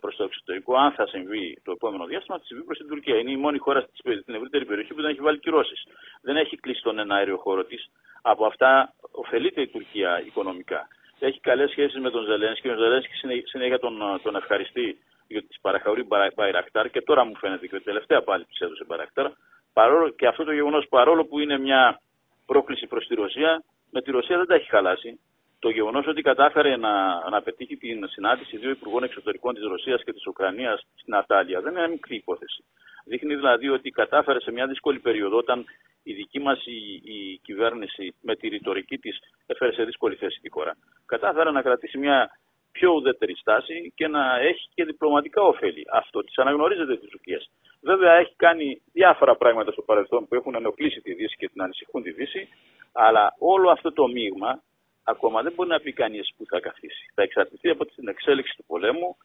προς 0.00 0.16
το 0.16 0.24
εξωτερικό, 0.24 0.76
αν 0.76 0.92
θα 0.92 1.06
συμβεί 1.06 1.58
το 1.64 1.70
επόμενο 1.72 2.06
διάστημα, 2.06 2.38
θα 2.38 2.44
συμβεί 2.44 2.64
προς 2.64 2.78
την 2.78 2.88
Τουρκία. 2.88 3.16
Είναι 3.18 3.30
η 3.30 3.36
μόνη 3.36 3.58
χώρα 3.58 3.88
στην 4.22 4.34
ευρύτερη 4.34 4.64
περιοχή 4.64 4.94
που 4.94 5.00
δεν 5.00 5.10
έχει 5.10 5.20
βάλει 5.20 5.38
κυρώσεις. 5.38 5.86
Δεν 6.20 6.36
έχει 6.36 6.56
κλείσει 6.56 6.82
τον 6.82 6.98
ένα 6.98 7.14
αέριο 7.14 7.36
χώρο 7.36 7.64
της. 7.64 7.90
Από 8.22 8.46
αυτά 8.46 8.94
ωφελείται 9.10 9.60
η 9.60 9.68
Τουρκία 9.68 10.22
οικονομικά. 10.26 10.88
Έχει 11.18 11.40
καλές 11.40 11.70
σχέσεις 11.70 12.00
με 12.00 12.10
τον 12.10 12.24
Ζελένσκι 12.24 12.60
και 12.60 12.74
ο 12.74 12.76
Ζελένσκι 12.76 13.12
συνέχεια 13.44 13.78
τον, 13.78 14.20
τον 14.22 14.36
ευχαριστεί 14.36 14.98
για 15.26 15.42
τις 15.42 15.60
παραχωρεί 15.60 16.06
Μπαϊρακτάρ 16.34 16.90
και 16.90 17.02
τώρα 17.02 17.24
μου 17.24 17.36
φαίνεται 17.36 17.66
και 17.66 17.80
τελευταία 17.80 18.22
πάλι 18.22 18.44
της 18.44 18.60
έδωσε 18.60 18.84
Μπαϊρακτάρ. 18.86 19.30
Παρόλο, 19.72 20.08
και 20.08 20.26
αυτό 20.26 20.44
το 20.44 20.52
γεγονός 20.52 20.86
παρόλο 20.88 21.24
που 21.24 21.38
είναι 21.38 21.58
μια 21.58 22.00
πρόκληση 22.46 22.86
προς 22.86 23.06
τη 23.06 23.14
Ρωσία, 23.14 23.62
με 23.90 24.02
τη 24.02 24.10
Ρωσία 24.10 24.36
δεν 24.36 24.46
τα 24.46 24.54
έχει 24.54 24.68
χαλάσει 24.68 25.20
το 25.64 25.70
γεγονός 25.70 26.06
ότι 26.06 26.22
κατάφερε 26.22 26.76
να, 26.76 26.94
να 27.30 27.42
πετύχει 27.42 27.76
την 27.76 28.08
συνάντηση 28.08 28.56
δύο 28.56 28.70
υπουργών 28.70 29.02
εξωτερικών 29.02 29.54
της 29.54 29.64
Ρωσίας 29.64 30.04
και 30.04 30.12
της 30.12 30.26
Ουκρανίας 30.26 30.86
στην 30.94 31.14
Ατάλια 31.14 31.60
δεν 31.60 31.72
είναι 31.76 31.88
μικρή 31.88 32.16
υπόθεση. 32.16 32.64
Δείχνει 33.04 33.34
δηλαδή 33.34 33.68
ότι 33.68 33.90
κατάφερε 33.90 34.40
σε 34.40 34.52
μια 34.52 34.66
δύσκολη 34.66 34.98
περίοδο 34.98 35.36
όταν 35.36 35.64
η 36.02 36.12
δική 36.12 36.40
μας 36.40 36.58
η, 36.66 37.40
κυβέρνηση 37.42 38.14
με 38.20 38.36
τη 38.36 38.48
ρητορική 38.48 38.98
της 38.98 39.18
έφερε 39.46 39.72
σε 39.72 39.84
δύσκολη 39.84 40.14
θέση 40.14 40.40
τη 40.40 40.50
χώρα. 40.50 40.72
Κατάφερε 41.06 41.50
να 41.50 41.62
κρατήσει 41.62 41.98
μια 41.98 42.30
πιο 42.72 42.90
ουδέτερη 42.92 43.36
στάση 43.36 43.92
και 43.94 44.06
να 44.08 44.38
έχει 44.40 44.68
και 44.74 44.84
διπλωματικά 44.84 45.42
ωφέλη. 45.42 45.84
Αυτό 45.92 46.20
τη 46.24 46.32
αναγνωρίζεται 46.36 46.96
της 46.96 47.08
Τουρκίας. 47.10 47.50
Βέβαια 47.80 48.12
έχει 48.12 48.34
κάνει 48.36 48.82
διάφορα 48.92 49.36
πράγματα 49.36 49.72
στο 49.72 49.82
παρελθόν 49.82 50.28
που 50.28 50.34
έχουν 50.34 50.54
ενοχλήσει 50.54 51.00
τη 51.00 51.14
Δύση 51.14 51.36
και 51.36 51.48
την 51.48 51.62
ανησυχούν 51.62 52.02
τη 52.02 52.10
Δύση, 52.10 52.48
αλλά 52.92 53.34
όλο 53.38 53.70
αυτό 53.70 53.92
το 53.92 54.06
μείγμα 54.06 54.62
ακόμα 55.04 55.42
δεν 55.42 55.52
μπορεί 55.52 55.68
να 55.68 55.80
πει 55.80 55.92
κανείς 55.92 56.32
που 56.36 56.44
θα 56.48 56.60
καθίσει. 56.60 57.10
Θα 57.14 57.22
εξαρτηθεί 57.22 57.68
από 57.68 57.84
την 57.84 58.08
εξέλιξη 58.08 58.56
του 58.56 58.64
πολέμου, 58.66 59.16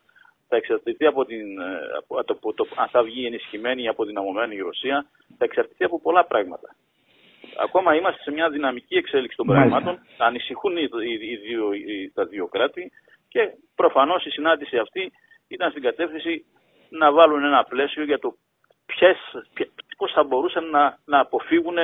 θα 0.48 0.56
εξαρτηθεί 0.56 1.06
από, 1.06 1.26
την, 1.26 1.60
ε, 1.60 1.80
από, 1.98 2.20
από 2.20 2.54
το, 2.54 2.68
αν 2.76 2.88
θα 2.88 3.04
βγει 3.04 3.26
ενισχυμένη 3.26 3.84
ή 3.84 3.88
αποδυναμωμένη 3.88 4.56
η 4.56 4.60
Ρωσία, 4.60 5.06
θα 5.38 5.46
εξαρτηθεί 5.46 5.84
από 5.84 6.02
πολλά 6.02 6.26
πράγματα. 6.26 6.76
Ακόμα 7.60 7.96
είμαστε 7.96 8.22
σε 8.22 8.32
μια 8.32 8.50
δυναμική 8.50 8.96
εξέλιξη 8.96 9.38
των 9.38 9.46
πραγμάτων, 9.46 10.00
ανησυχούν 10.18 10.78
οι, 10.78 10.90
οι, 11.20 11.36
δύο, 11.36 11.70
τα 12.14 12.26
δύο 12.26 12.48
κράτη 12.48 12.92
και 13.28 13.52
προφανώς 13.76 14.26
η 14.26 14.30
συνάντηση 14.30 14.78
αυτή 14.78 15.12
ήταν 15.48 15.70
στην 15.72 15.84
κατεύθυνση 15.84 16.46
να 16.90 17.12
βάλουν 17.12 17.44
ένα 17.44 17.64
πλαίσιο 17.64 18.04
για 18.04 18.20
το 18.20 18.38
ποιες, 18.86 19.18
πώς 19.98 20.12
θα 20.12 20.24
μπορούσαν 20.24 20.70
να, 20.70 20.98
να 21.06 21.20
αποφύγουν 21.20 21.78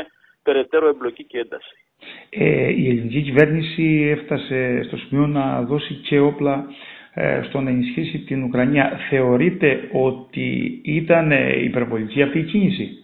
περαιτέρω 0.43 0.87
εμπλοκή 0.87 1.23
και 1.23 1.39
ένταση. 1.39 1.82
Ε, 2.37 2.69
η 2.69 2.89
ελληνική 2.89 3.21
κυβέρνηση 3.21 4.15
έφτασε 4.17 4.83
στο 4.83 4.97
σημείο 4.97 5.27
να 5.27 5.61
δώσει 5.61 5.93
και 5.93 6.19
όπλα 6.19 6.65
ε, 7.13 7.41
στο 7.43 7.61
να 7.61 7.69
ενισχύσει 7.69 8.19
την 8.19 8.43
Ουκρανία. 8.43 8.99
Θεωρείτε 9.09 9.89
ότι 9.91 10.81
ήταν 10.83 11.31
υπερβολική 11.63 12.21
αυτή 12.21 12.39
η 12.39 12.43
κίνηση; 12.43 13.03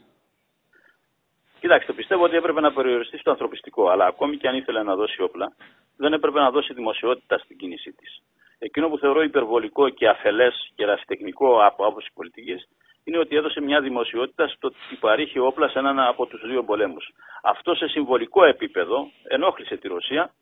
Κοιτάξτε, 1.59 1.93
πιστεύω 1.93 2.23
ότι 2.23 2.35
έπρεπε 2.35 2.61
να 2.61 2.73
περιοριστεί 2.73 3.17
στο 3.17 3.29
ανθρωπιστικό, 3.31 3.89
αλλά 3.89 4.05
ακόμη 4.05 4.37
και 4.37 4.47
αν 4.47 4.55
ήθελε 4.55 4.83
να 4.83 4.95
δώσει 4.95 5.21
όπλα, 5.21 5.55
δεν 5.97 6.13
έπρεπε 6.13 6.39
να 6.39 6.51
δώσει 6.51 6.73
δημοσιότητα 6.73 7.37
στην 7.37 7.57
κίνησή 7.57 7.91
της. 7.91 8.21
Εκείνο 8.59 8.89
που 8.89 8.97
θεωρώ 8.97 9.23
υπερβολικό 9.23 9.89
και 9.89 10.07
αφελές 10.07 10.71
και 10.75 10.85
ρασιτεχνικό 10.85 11.65
από 11.65 11.85
άποψη 11.85 12.09
πολιτικής 12.13 12.67
είναι 13.03 13.17
ότι 13.17 13.35
έδωσε 13.35 13.61
μια 13.61 13.81
δημοσιότητα 13.81 14.47
στο 14.47 14.67
ότι 14.67 14.95
παρήχε 14.99 15.39
όπλα 15.39 15.69
σε 15.69 15.79
έναν 15.79 15.99
από 15.99 16.25
τους 16.25 16.41
δύο 16.41 16.63
πολέμους. 16.63 17.09
Αυτό 17.43 17.75
σε 17.75 17.87
συμβολικό 17.87 18.43
επίπεδο 18.43 19.11
ενόχλησε 19.23 19.77
τη 19.77 19.87
Ρωσία 19.87 20.33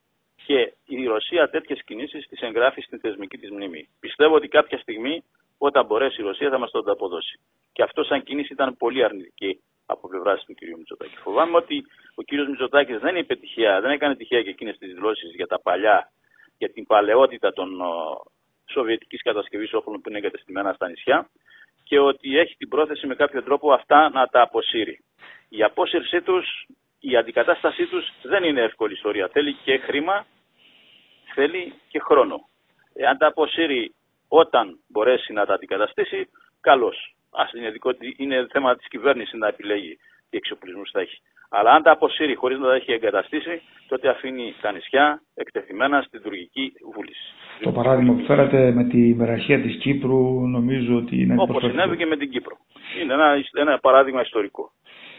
και 0.46 0.74
η 0.86 1.06
Ρωσία 1.06 1.50
τέτοιες 1.50 1.84
κινήσεις 1.84 2.28
τις 2.28 2.42
εγγράφει 2.42 2.82
στην 2.82 3.00
θεσμική 3.00 3.38
της 3.38 3.52
μνήμη. 3.52 3.88
Πιστεύω 4.00 4.36
ότι 4.36 4.48
κάποια 4.48 4.78
στιγμή, 4.78 5.24
όταν 5.58 5.86
μπορέσει 5.86 6.22
η 6.22 6.24
Ρωσία, 6.24 6.50
θα 6.50 6.58
μας 6.58 6.72
το 6.72 6.80
ανταποδώσει. 6.80 7.40
Και 7.74 7.84
αυτό, 7.84 8.04
σαν 8.04 8.24
κίνηση, 8.24 8.54
ήταν 8.54 8.78
πολύ 8.78 9.04
αρνητική 9.04 9.62
από 9.86 10.08
πλευράς 10.08 10.46
του 10.46 10.54
κ. 10.54 10.78
Μητσοτάκη. 10.78 11.18
Φοβάμαι 11.18 11.58
ότι 11.58 11.86
ο 12.16 12.24
κ. 12.24 12.32
Μητσοτάκης 12.50 13.00
δεν 13.00 13.16
είπε 13.16 13.36
τυχαία, 13.36 13.82
δεν 13.82 13.92
έκανε 13.92 14.16
τυχαία 14.16 14.42
και 14.44 14.50
εκείνες 14.50 14.78
τις 14.78 14.94
δηλώσεις 14.94 15.36
για 15.36 15.48
τα 15.48 15.60
παλιά, 15.60 16.12
για 16.58 16.70
την 16.70 16.86
παλαιότητα 16.86 17.54
των 17.54 17.70
σοβιετικής 18.66 19.22
κατασκευής 19.22 19.74
όπλων 19.74 20.02
που 20.02 20.10
είναι 20.10 20.18
εγκατεστημένα 20.18 20.74
στα 20.74 20.90
νησιά 20.90 21.30
και 21.88 22.00
ότι 22.00 22.38
έχει 22.38 22.56
την 22.56 22.70
πρόθεση 22.70 23.08
με 23.08 23.15
κάποιο 23.15 23.44
τρόπο 23.44 23.74
αυτά 23.74 24.10
να 24.10 24.27
τα 24.27 24.41
αποσύρει. 24.41 25.03
Η 25.50 25.63
απόσυρσή 25.63 26.22
τους, 26.22 26.65
η 27.00 27.15
αντικατάστασή 27.15 27.86
τους 27.86 28.12
δεν 28.22 28.44
είναι 28.44 28.62
εύκολη 28.62 28.94
ιστορία. 28.94 29.27
Θέλει 29.27 29.53
και 29.53 29.77
χρήμα, 29.77 30.25
θέλει 31.34 31.74
και 31.88 32.00
χρόνο. 32.00 32.50
Εάν 32.94 33.17
τα 33.17 33.27
αποσύρει 33.27 33.96
όταν 34.27 34.79
μπορέσει 34.88 35.34
να 35.34 35.46
τα 35.46 35.53
αντικαταστήσει, 35.53 36.29
καλώς. 36.62 37.15
είναι, 37.56 37.74
είναι 38.17 38.48
θέμα 38.51 38.75
της 38.75 38.88
κυβέρνησης 38.88 39.39
να 39.39 39.48
επιλέγει 39.48 39.98
τι 40.29 40.38
εξοπλισμούς 40.38 40.91
θα 40.91 41.00
έχει. 41.00 41.22
Αλλά 41.50 41.72
αν 41.72 41.84
τα 41.84 41.92
αποσύρει 41.92 42.36
χωρίς 42.36 42.60
να 42.60 42.68
τα 42.68 42.74
έχει 42.75 42.92
εγκαταστήσει, 42.92 43.62
τότε 43.88 44.10
αφήνει 44.10 44.54
τα 44.62 44.72
νησιά 44.72 45.22
εκτεθειμένα 45.36 46.01
στην 46.01 46.22
τουρκική 46.22 46.74
βούληση. 46.94 47.34
Το 47.62 47.72
παράδειγμα 47.72 48.13
που 48.13 48.25
φέρατε 48.25 48.72
με 48.72 48.84
τη 48.84 48.98
μεραρχία 48.98 49.62
της 49.62 49.75
Κύπρου 49.75 50.48
νομίζω 50.48 50.96
ότι 50.96 51.22
είναι 51.22 51.36
Όπως 51.38 51.63
συνέβη 51.63 51.98
και 51.98 52.06
με 52.06 52.18
την 52.18 52.30
Κύπρο. 52.30 52.58
Είναι 53.01 53.13
ένα, 53.13 53.36
ένα 53.54 53.80
παράδειγμα 53.80 54.22
ιστορικό. 54.22 54.72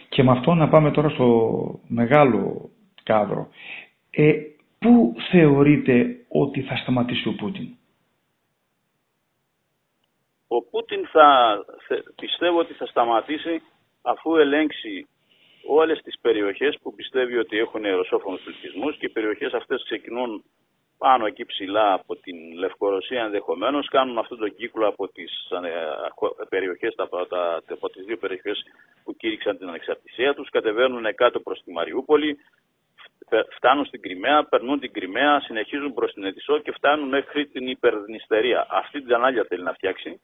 Και 0.08 0.22
με 0.22 0.30
αυτό 0.30 0.54
να 0.54 0.68
πάμε 0.68 0.90
τώρα 0.90 1.08
στο 1.08 1.80
μεγάλο 1.86 2.70
κάδρο. 3.02 3.48
Ε, 4.10 4.32
πού 4.78 5.14
θεωρείτε 5.30 6.16
ότι 6.28 6.62
θα 6.62 6.76
σταματήσει 6.76 7.28
ο 7.28 7.32
Πούτιν; 7.32 7.68
Ο 10.48 10.62
Πούτιν 10.70 11.06
θα, 11.06 11.58
πιστεύω 12.20 12.58
ότι 12.58 12.72
θα 12.72 12.86
σταματήσει 12.86 13.62
αφού 14.02 14.36
ελέγξει 14.36 15.08
όλες 15.68 16.00
τις 16.02 16.18
περιοχές 16.20 16.78
που 16.82 16.94
πιστεύει 16.94 17.36
ότι 17.36 17.58
έχουν 17.58 17.82
ρωσόφωνους 17.82 18.40
πληθυσμούς 18.42 18.96
και 18.96 19.06
οι 19.06 19.08
περιοχές 19.08 19.52
αυτές 19.52 19.82
ξεκινούν 19.84 20.44
πάνω 20.98 21.26
εκεί 21.26 21.44
ψηλά 21.44 21.92
από 21.92 22.16
την 22.16 22.36
Λευκορωσία 22.52 23.22
ενδεχομένως, 23.22 23.88
κάνουν 23.88 24.18
αυτόν 24.18 24.38
τον 24.38 24.54
κύκλο 24.54 24.86
από 24.86 25.08
τις 25.08 25.32
ε, 25.50 26.46
περιοχές, 26.48 26.94
από 27.68 27.88
τις 27.92 28.04
δύο 28.04 28.16
περιοχές 28.16 28.62
που 29.04 29.16
κήρυξαν 29.16 29.58
την 29.58 29.68
ανεξαρτησία 29.68 30.34
τους, 30.34 30.50
κατεβαίνουν 30.50 31.14
κάτω 31.14 31.40
προς 31.40 31.62
τη 31.64 31.72
Μαριούπολη, 31.72 32.38
φτάνουν 33.56 33.84
στην 33.84 34.00
Κρυμαία, 34.00 34.44
περνούν 34.44 34.80
την 34.80 34.92
Κρυμαία, 34.92 35.40
συνεχίζουν 35.40 35.94
προς 35.94 36.12
την 36.12 36.24
Ετισό 36.24 36.58
και 36.58 36.72
φτάνουν 36.72 37.08
μέχρι 37.08 37.46
την 37.46 37.68
Υπερδνηστερία. 37.68 38.66
Αυτή 38.70 39.02
την 39.02 39.14
ανάλια 39.14 39.44
θέλει 39.48 39.62
να 39.62 39.72
φτιάξει. 39.72 40.20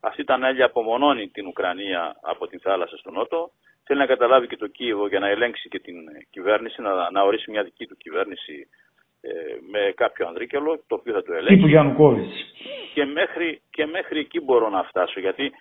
Αυτή 0.00 0.20
η 0.20 0.24
ανάλια 0.28 0.64
απομονώνει 0.64 1.28
την 1.28 1.46
Ουκρανία 1.46 2.16
από 2.22 2.46
την 2.46 2.60
θάλασσα 2.60 2.96
στο 2.96 3.10
νότο 3.10 3.50
θέλει 3.92 4.04
να 4.04 4.14
καταλάβει 4.14 4.46
και 4.46 4.56
το 4.56 4.66
Κίεβο 4.66 5.08
για 5.08 5.18
να 5.18 5.28
ελέγξει 5.28 5.68
και 5.68 5.78
την 5.78 5.96
κυβέρνηση, 6.30 6.82
να, 6.82 7.10
να 7.10 7.22
ορίσει 7.22 7.50
μια 7.50 7.62
δική 7.62 7.86
του 7.86 7.96
κυβέρνηση 7.96 8.68
ε, 9.20 9.30
με 9.70 9.92
κάποιο 9.96 10.26
ανδρίκελο, 10.26 10.82
το 10.86 10.94
οποίο 10.94 11.12
θα 11.12 11.22
το 11.22 11.32
ελέγξει. 11.32 11.54
Τύπου 11.54 11.66
Γιαννουκόβιτς. 11.66 12.34
Και 12.94 13.04
μέχρι, 13.04 13.60
και 13.70 13.86
μέχρι 13.86 14.18
εκεί 14.18 14.40
μπορώ 14.40 14.68
να 14.68 14.82
φτάσω, 14.82 15.20
γιατί 15.20 15.52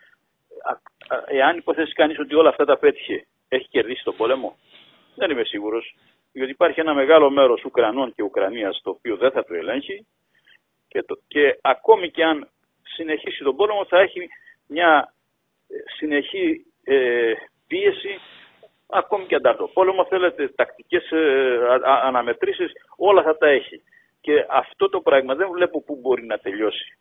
εάν 1.26 1.58
υποθέσει 1.58 1.94
κανείς 1.94 2.20
ότι 2.20 2.36
όλα 2.36 2.50
αυτά 2.50 2.66
τα 2.66 2.78
πέτυχε, 2.78 3.26
έχει 3.48 3.68
κερδίσει 3.68 4.04
τον 4.04 4.16
πόλεμο, 4.16 4.58
δεν 5.16 5.32
είμαι 5.32 5.44
σίγουρος, 5.44 5.96
γιατί 6.32 6.52
υπάρχει 6.52 6.80
ένα 6.80 6.94
μεγάλο 6.94 7.30
μέρος 7.30 7.64
Ουκρανών 7.66 8.14
και 8.16 8.24
Ουκρανίας 8.24 8.82
το 8.84 8.90
οποίο 8.90 9.16
δεν 9.16 9.32
θα 9.32 9.44
το 9.44 9.54
ελέγχει 9.54 10.06
και, 10.88 11.04
το, 11.04 11.20
και 11.28 11.58
ακόμη 11.62 12.12
και 12.12 12.24
αν 12.24 12.48
συνεχίσει 12.84 13.44
τον 13.44 13.56
πόλεμο 13.56 13.86
θα 13.86 14.00
έχει 14.00 14.28
μια 14.68 15.14
ε, 15.68 15.76
συνεχή 15.98 16.66
ε, 16.84 17.34
πίεση, 17.72 18.14
ακόμη 18.90 19.26
και 19.26 19.36
αντάρτο 19.36 19.68
πόλεμο, 19.68 20.06
θέλετε 20.06 20.48
τακτικές 20.48 21.12
ε, 21.12 21.60
αναμετρήσεις, 22.08 22.72
όλα 22.98 23.22
θα 23.22 23.38
τα 23.38 23.48
έχει. 23.48 23.84
Και 24.22 24.46
αυτό 24.50 24.90
το 24.90 25.00
πράγμα 25.02 25.36
δεν 25.36 25.50
βλέπω 25.52 25.82
πού 25.82 25.98
μπορεί 26.02 26.26
να 26.26 26.38
τελειώσει. 26.38 26.98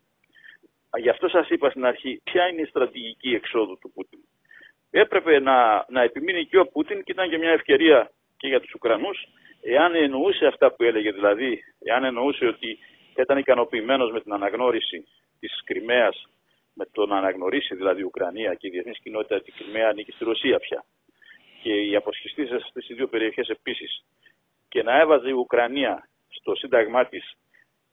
Γι' 0.99 1.09
αυτό 1.09 1.29
σας 1.29 1.49
είπα 1.49 1.71
στην 1.71 1.87
αρχή 1.87 2.21
ποια 2.25 2.49
είναι 2.49 2.61
η 2.61 2.65
στρατηγική 2.65 3.35
εξόδου 3.35 3.79
του 3.79 3.93
Πούτιν. 3.95 4.19
Έπρεπε 4.91 5.41
να, 5.41 5.85
να 5.89 6.03
επιμείνει 6.03 6.45
και 6.47 6.59
ο 6.59 6.67
Πούτιν 6.67 7.03
και 7.05 7.13
ήταν 7.13 7.31
και 7.31 7.39
μια 7.39 7.51
ευκαιρία 7.51 8.11
και 8.37 8.49
για 8.49 8.61
τους 8.61 8.75
Ουκρανούς 8.75 9.19
εάν 9.63 9.95
εννοούσε 9.95 10.47
αυτά 10.47 10.73
που 10.73 10.83
έλεγε 10.83 11.13
δηλαδή, 11.13 11.63
εάν 11.85 12.05
εννοούσε 12.05 12.47
ότι 12.47 12.79
ήταν 13.17 13.39
ικανοποιημένος 13.39 14.13
με 14.13 14.21
την 14.21 14.33
αναγνώριση 14.33 15.07
της 15.41 15.63
Κρυμαίας 15.65 16.27
με 16.75 16.85
το 16.93 17.07
να 17.07 17.17
αναγνωρίσει 17.17 17.75
δηλαδή 17.75 18.01
η 18.01 18.05
Ουκρανία 18.05 18.55
και 18.55 18.67
η 18.67 18.71
διεθνής 18.71 18.99
κοινότητα 18.99 19.37
ότι 19.37 19.51
η 19.51 19.63
Κρυμαία 19.63 19.89
ανήκει 19.89 20.13
στη 20.13 20.25
Ρωσία 20.25 20.59
πια 20.59 20.85
και 21.63 21.81
οι 21.81 21.97
αποσχιστή 21.97 22.47
σε 22.47 22.55
αυτές 22.55 22.87
τις 22.87 22.97
δύο 22.97 23.09
περιοχές 23.09 23.49
επίσης 23.49 24.05
και 24.69 24.83
να 24.83 25.01
έβαζε 25.01 25.29
η 25.29 25.33
Ουκρανία 25.33 26.09
στο 26.29 26.55
σύνταγμά 26.55 27.07
της 27.07 27.35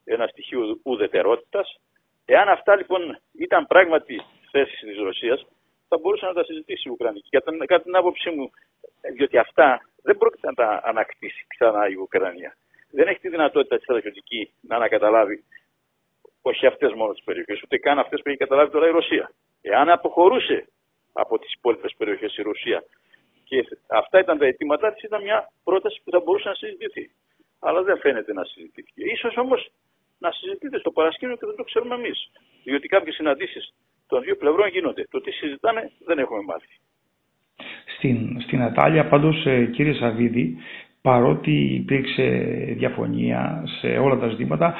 ένα 0.04 0.28
στοιχείο 0.28 0.80
ουδετερότητας, 0.84 1.80
εάν 2.26 2.50
αυτά 2.50 2.76
λοιπόν 2.76 3.20
ήταν 3.38 3.68
πράγματι 3.68 4.22
θέσεις 4.52 4.80
της 4.80 4.98
Ρωσίας, 4.98 5.46
θα 5.88 5.98
μπορούσε 5.98 6.26
να 6.26 6.34
τα 6.34 6.44
συζητήσει 6.44 6.88
η 6.88 6.92
Ουκρανική. 6.92 7.30
Κατά 7.66 7.82
την 7.82 7.96
άποψή 7.96 8.30
μου, 8.30 8.50
διότι 9.16 9.38
αυτά 9.38 9.82
δεν 10.04 10.18
πρόκειται 10.18 10.48
να 10.48 10.54
τα 10.54 10.82
ανακτήσει 10.84 11.46
ξανά 11.48 11.90
η 11.90 11.96
Ουκρανία. 11.96 12.58
Δεν 12.92 13.08
έχει 13.08 13.20
τη 13.20 13.30
δυνατότητα 13.30 13.76
της 13.76 13.84
στρατιωτική 13.84 14.52
να 14.62 14.76
ανακαταλάβει 14.76 15.44
όχι 16.48 16.66
αυτές 16.66 16.94
μόνο 16.94 17.12
τις 17.14 17.24
περιοχές, 17.24 17.62
ούτε 17.64 17.78
καν 17.78 18.00
αυτές 18.00 18.22
που 18.22 18.30
έχει 18.30 18.38
καταλάβει 18.38 18.72
τώρα 18.72 18.88
η 18.88 18.92
Ρωσία. 18.92 19.32
Εάν 19.62 19.90
αποχωρούσε 19.90 20.68
από 21.14 21.40
τις 21.40 21.54
υπόλοιπες 21.54 21.94
περιοχές 21.98 22.38
η 22.38 22.42
Ρωσία 22.42 22.84
και 23.44 23.66
αυτά 23.88 24.20
ήταν 24.20 24.38
τα 24.38 24.46
αιτήματά 24.46 24.94
της, 24.94 25.04
ήταν 25.04 25.22
μια 25.24 25.52
πρόταση 25.64 26.02
που 26.04 26.12
θα 26.12 26.20
μπορούσε 26.20 26.48
να 26.48 26.56
συζητηθεί. 26.56 27.10
Αλλά 27.60 27.84
δεν 27.84 27.98
φαίνεται 28.00 28.34
να 28.34 28.44
συζητήθηκε. 28.44 29.02
σω 29.18 29.42
όμως 29.42 29.72
να 30.20 30.32
συζητείτε 30.32 30.80
στο 30.80 30.92
παρασκήνιο 30.92 31.36
και 31.36 31.46
δεν 31.46 31.56
το 31.56 31.64
ξέρουμε 31.64 31.96
εμείς. 31.96 32.32
Διότι 32.64 32.88
κάποιες 32.88 33.16
συναντήσεις 33.16 33.74
των 34.08 34.22
δύο 34.22 34.36
πλευρών 34.36 34.68
γίνονται. 34.68 35.08
Το 35.10 35.22
τι 35.22 35.32
συζητάνε 35.32 35.92
δεν 36.06 36.20
έχουμε 36.20 36.42
μάθει. 36.42 36.68
Στην, 37.98 38.42
στην 38.42 38.62
Ατάλια 38.62 39.08
πάντως 39.08 39.46
ε, 39.46 39.66
κύριε 39.66 39.94
Σαββίδη 39.94 40.58
παρότι 41.08 41.52
υπήρξε 41.82 42.24
διαφωνία 42.78 43.64
σε 43.80 43.88
όλα 43.88 44.18
τα 44.18 44.28
ζητήματα, 44.28 44.76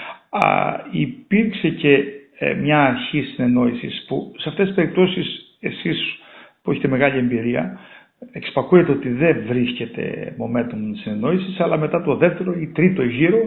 υπήρξε 0.92 1.70
και 1.70 2.04
ε, 2.40 2.54
μια 2.54 2.80
αρχή 2.84 3.22
συνεννόησης 3.22 4.06
που 4.08 4.32
σε 4.38 4.50
αυτές 4.50 4.66
τις 4.68 4.76
περιπτώσεις 4.76 5.58
εσείς 5.60 6.20
που 6.62 6.72
έχετε 6.72 6.88
μεγάλη 6.88 7.18
εμπειρία, 7.18 7.80
εξπακούεται 8.32 8.92
ότι 8.92 9.10
δεν 9.10 9.44
βρίσκεται 9.48 10.36
momentum 10.40 11.00
συνεννόησης, 11.02 11.60
αλλά 11.60 11.78
μετά 11.78 12.04
το 12.04 12.16
δεύτερο 12.16 12.54
ή 12.54 12.68
τρίτο 12.68 13.04
γύρο 13.04 13.40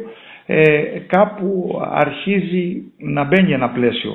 ε, 0.47 0.83
κάπου 1.07 1.79
αρχίζει 1.91 2.93
να 2.99 3.25
μπαίνει 3.25 3.53
ένα 3.53 3.71
πλαίσιο. 3.71 4.13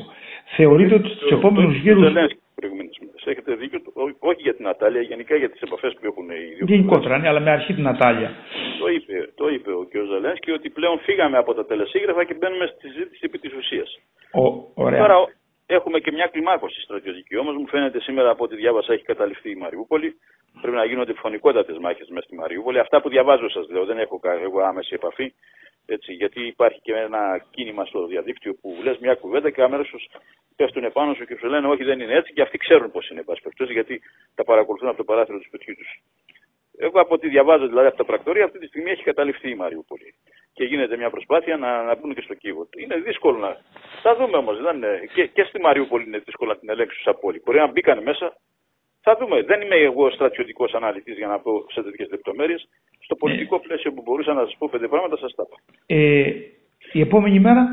Θεωρείτε 0.55 0.93
ότι 0.95 1.10
στους 1.10 1.31
επόμενους 1.31 1.75
γύρους... 1.77 2.13
Έχετε 3.25 3.55
δίκιο, 3.55 3.79
όχι 4.20 4.41
για 4.41 4.55
την 4.55 4.65
Νατάλια, 4.65 5.01
γενικά 5.01 5.36
για 5.36 5.50
τις 5.50 5.62
επαφές 5.62 5.94
που 5.94 6.05
έχουν 6.05 6.29
οι 6.29 6.53
δύο. 6.55 6.65
Γενικότερα, 6.65 7.17
ναι, 7.17 7.27
αλλά 7.27 7.39
με 7.39 7.51
αρχή 7.51 7.74
την 7.74 7.84
Νατάλια. 7.84 8.29
Το 8.79 8.88
είπε, 8.88 9.29
το 9.36 9.50
είπε 9.50 9.72
ο 9.72 9.84
κ. 9.89 9.94
Ζαλένσκι 10.12 10.51
ότι 10.51 10.70
πλέον 10.70 11.00
φύγαμε 11.00 11.38
από 11.38 11.53
τα 11.53 11.65
τελεσίγραφα 11.65 12.24
και 12.24 12.34
μπαίνουμε 12.34 12.65
στη 12.65 12.88
συζήτηση 12.88 13.22
επί 13.25 13.38
της 13.39 13.53
ουσίας. 13.53 14.00
ωραία. 14.74 15.00
Τώρα 15.00 15.15
έχουμε 15.65 16.00
και 16.00 16.12
μια 16.12 16.27
κλιμάκωση 16.32 16.82
στρατιωτική. 16.82 17.38
Όμως 17.38 17.55
μου 17.55 17.67
φαίνεται 17.67 18.00
σήμερα 18.01 18.29
από 18.29 18.44
ό,τι 18.44 18.55
διάβασα 18.55 18.94
έχει 18.94 19.03
καταληφθεί 19.03 19.50
η 19.51 19.55
Μαριούπολη. 19.55 20.15
Πρέπει 20.62 20.75
να 20.75 20.86
γίνονται 20.86 21.13
φωνικότατες 21.13 21.77
μάχες 21.77 22.08
μέσα 22.10 22.25
στη 22.25 22.36
Μαριούπολη. 22.36 22.79
Αυτά 22.79 23.01
που 23.01 23.10
διαβάζω 23.10 23.50
σας 23.50 23.70
λέω, 23.70 23.86
δεν 23.86 23.98
έχω 23.98 24.20
εγώ 24.44 24.60
άμεση 24.62 24.94
επαφή. 24.94 25.34
Έτσι, 25.85 26.13
γιατί 26.13 26.47
υπάρχει 26.47 26.79
και 26.81 26.93
ένα 26.93 27.45
κίνημα 27.49 27.85
στο 27.85 28.05
διαδίκτυο 28.05 28.53
που 28.61 28.77
λες 28.83 28.97
μια 28.97 29.15
κουβέντα 29.15 29.49
και 29.49 29.61
αμέσως 29.61 30.09
πέφτουν 30.55 30.83
επάνω 30.83 31.13
σου 31.13 31.25
και 31.25 31.37
σου 31.39 31.47
λένε 31.47 31.67
Όχι, 31.67 31.83
δεν 31.83 31.99
είναι 31.99 32.13
έτσι 32.13 32.33
και 32.33 32.41
αυτοί 32.41 32.57
ξέρουν 32.57 32.91
πώς 32.91 33.09
είναι, 33.09 33.23
πάση 33.23 33.73
γιατί 33.73 34.01
τα 34.35 34.43
παρακολουθούν 34.43 34.87
από 34.87 34.97
το 34.97 35.03
παράθυρο 35.03 35.37
του 35.37 35.45
σπιτιού 35.45 35.75
τους. 35.75 36.01
Εγώ 36.77 36.99
από 37.01 37.13
ό,τι 37.13 37.29
διαβάζω 37.29 37.67
δηλαδή 37.67 37.87
από 37.87 37.97
τα 37.97 38.05
πρακτορία, 38.05 38.45
αυτή 38.45 38.59
τη 38.59 38.67
στιγμή 38.67 38.91
έχει 38.91 39.03
καταληφθεί 39.03 39.49
η 39.49 39.55
Μαριούπολη. 39.55 40.15
Και 40.53 40.63
γίνεται 40.63 40.97
μια 40.97 41.09
προσπάθεια 41.09 41.57
να, 41.57 41.83
να 41.83 41.95
μπουν 41.95 42.13
και 42.13 42.21
στο 42.21 42.33
κύβο. 42.33 42.67
Είναι 42.77 42.95
δύσκολο 42.95 43.37
να. 43.37 43.57
Θα 44.01 44.15
δούμε 44.15 44.37
όμως. 44.37 44.57
Και, 45.13 45.25
και 45.25 45.43
στη 45.43 45.59
Μαριούπολη 45.59 46.05
είναι 46.05 46.17
δύσκολο 46.17 46.51
να 46.51 46.57
την 46.57 46.69
ελέγξεις 46.69 47.07
από 47.07 47.19
πόλη. 47.19 47.41
Μπορεί 47.45 47.57
να 47.57 47.67
μπήκαν 47.71 48.03
μέσα. 48.03 48.37
Θα 49.07 49.17
δούμε. 49.19 49.41
Δεν 49.41 49.62
είμαι 49.62 49.75
εγώ 49.75 50.09
στρατιωτικός 50.09 50.74
αναλυτής 50.74 51.17
για 51.17 51.27
να 51.27 51.39
πω 51.39 51.65
σε 51.69 51.83
τέτοιες 51.83 52.09
λεπτομέρειες. 52.09 52.67
Στο 53.00 53.15
πολιτικό 53.15 53.59
πλαίσιο 53.59 53.93
που 53.93 54.01
μπορούσα 54.01 54.33
να 54.33 54.43
σας 54.43 54.55
πω 54.57 54.69
πέντε 54.71 54.88
πράγματα, 54.88 55.17
σας 55.17 55.35
τα 55.35 55.45
πω. 55.45 55.55
Ε, 55.85 56.31
η 56.91 57.00
επόμενη 57.01 57.39
μέρα, 57.39 57.67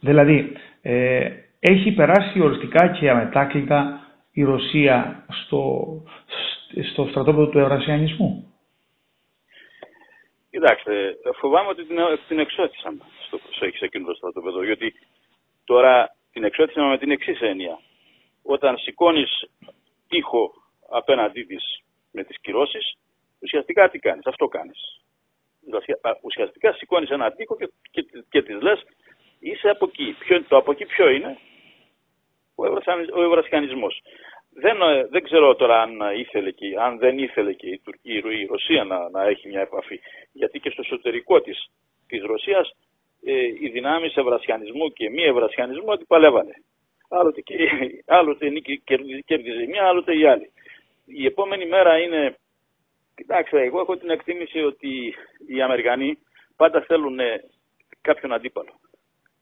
δηλαδή, 0.00 0.52
ε, 0.82 1.30
έχει 1.60 1.92
περάσει 1.92 2.40
οριστικά 2.40 2.88
και 2.88 3.10
αμετάκλητα 3.10 4.06
η 4.32 4.42
Ρωσία 4.42 5.26
στο, 5.28 5.86
στο 6.92 7.06
στρατόπεδο 7.10 7.48
του 7.48 7.58
Ευρασιανισμού. 7.58 8.54
Κοιτάξτε, 10.50 11.16
φοβάμαι 11.40 11.68
ότι 11.68 11.84
την, 11.84 11.96
την 12.28 12.38
εξώθησαν 12.38 13.02
στο, 13.26 13.38
σε 13.78 13.84
εκείνο 13.84 14.06
το 14.06 14.14
στρατόπεδο, 14.14 14.64
γιατί 14.64 14.94
τώρα 15.64 16.16
την 16.32 16.44
εξώθησαν 16.44 16.88
με 16.88 16.98
την 16.98 17.10
εξής 17.10 17.40
έννοια. 17.40 17.78
Όταν 18.42 18.76
σηκώνεις 18.78 19.48
τείχο 20.08 20.52
απέναντί 20.88 21.42
της 21.42 21.80
με 22.10 22.24
τις 22.24 22.40
κυρώσεις, 22.40 22.96
ουσιαστικά 23.42 23.90
τι 23.90 23.98
κάνεις, 23.98 24.26
αυτό 24.26 24.46
κάνεις. 24.46 25.00
Ουσιαστικά 26.22 26.72
σηκώνεις 26.72 27.10
ένα 27.10 27.32
τείχο 27.32 27.56
και, 27.56 27.68
και, 27.90 28.04
και 28.28 28.42
της 28.42 28.60
λες 28.60 28.82
είσαι 29.38 29.68
από 29.68 29.84
εκεί. 29.84 30.16
Ποιο, 30.18 30.42
το 30.42 30.56
από 30.56 30.70
εκεί 30.70 30.86
ποιο 30.86 31.08
είναι, 31.08 31.38
ο 33.14 33.22
ευρασιανισμός. 33.22 34.02
Δεν, 34.58 34.82
ε, 34.82 35.06
δεν 35.06 35.22
ξέρω 35.22 35.54
τώρα 35.54 35.82
αν 35.82 36.00
ήθελε 36.16 36.50
και, 36.50 36.66
αν 36.78 36.98
δεν 36.98 37.18
ήθελε 37.18 37.52
και 37.52 37.68
η, 37.68 37.80
Τουρκία, 37.84 38.14
η 38.14 38.46
Ρωσία 38.46 38.84
να, 38.84 39.10
να 39.10 39.22
έχει 39.24 39.48
μια 39.48 39.60
επαφή. 39.60 40.00
Γιατί 40.32 40.60
και 40.60 40.70
στο 40.70 40.82
εσωτερικό 40.84 41.40
της, 41.40 41.70
της 42.06 42.22
Ρωσίας 42.22 42.72
ε, 43.24 43.44
οι 43.60 43.68
δυνάμεις 43.68 44.16
ευρασιανισμού 44.16 44.88
και 44.92 45.10
μη 45.10 45.22
ευρασιανισμού 45.22 45.92
αντιπαλεύανε. 45.92 46.54
Άλλοτε, 47.08 47.40
και, 47.40 47.54
άλλοτε 48.06 48.48
κέρδιζε 49.24 49.66
μια, 49.66 49.86
άλλοτε 49.86 50.16
η 50.16 50.26
άλλη. 50.26 50.50
Η 51.04 51.26
επόμενη 51.26 51.66
μέρα 51.66 51.98
είναι, 51.98 52.36
κοιτάξτε, 53.14 53.62
εγώ 53.62 53.80
έχω 53.80 53.96
την 53.96 54.10
εκτίμηση 54.10 54.62
ότι 54.62 55.14
οι 55.46 55.62
Αμερικανοί 55.62 56.18
πάντα 56.56 56.80
θέλουν 56.80 57.18
κάποιον 58.00 58.32
αντίπαλο. 58.32 58.80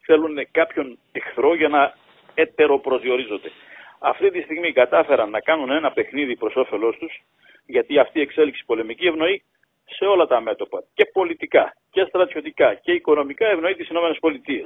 Θέλουν 0.05 0.47
κάποιον 0.51 0.99
εχθρό 1.11 1.55
για 1.55 1.67
να 1.67 1.93
ετεροπροσδιορίζονται. 2.33 3.51
Αυτή 3.99 4.31
τη 4.31 4.41
στιγμή 4.41 4.71
κατάφεραν 4.71 5.29
να 5.29 5.39
κάνουν 5.39 5.69
ένα 5.69 5.91
παιχνίδι 5.91 6.35
προς 6.35 6.55
όφελός 6.55 6.97
τους, 6.97 7.23
γιατί 7.65 7.99
αυτή 7.99 8.19
η 8.19 8.21
εξέλιξη 8.21 8.65
πολεμική 8.65 9.07
ευνοεί 9.07 9.43
σε 9.85 10.05
όλα 10.05 10.27
τα 10.27 10.41
μέτωπα. 10.41 10.83
Και 10.93 11.05
πολιτικά, 11.05 11.75
και 11.91 12.05
στρατιωτικά, 12.07 12.73
και 12.73 12.91
οικονομικά 12.91 13.47
ευνοεί 13.47 13.75
τις 13.75 13.89
ΗΠΑ. 13.89 14.63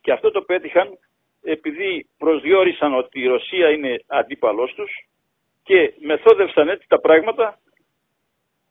Και 0.00 0.12
αυτό 0.12 0.30
το 0.30 0.42
πέτυχαν 0.42 0.98
επειδή 1.46 2.08
προσδιορίσαν 2.18 2.94
ότι 2.94 3.20
η 3.20 3.26
Ρωσία 3.26 3.70
είναι 3.70 4.04
αντίπαλός 4.06 4.74
τους 4.74 4.90
και 5.62 5.92
μεθόδευσαν 5.98 6.68
έτσι 6.68 6.88
τα 6.88 7.00
πράγματα 7.00 7.58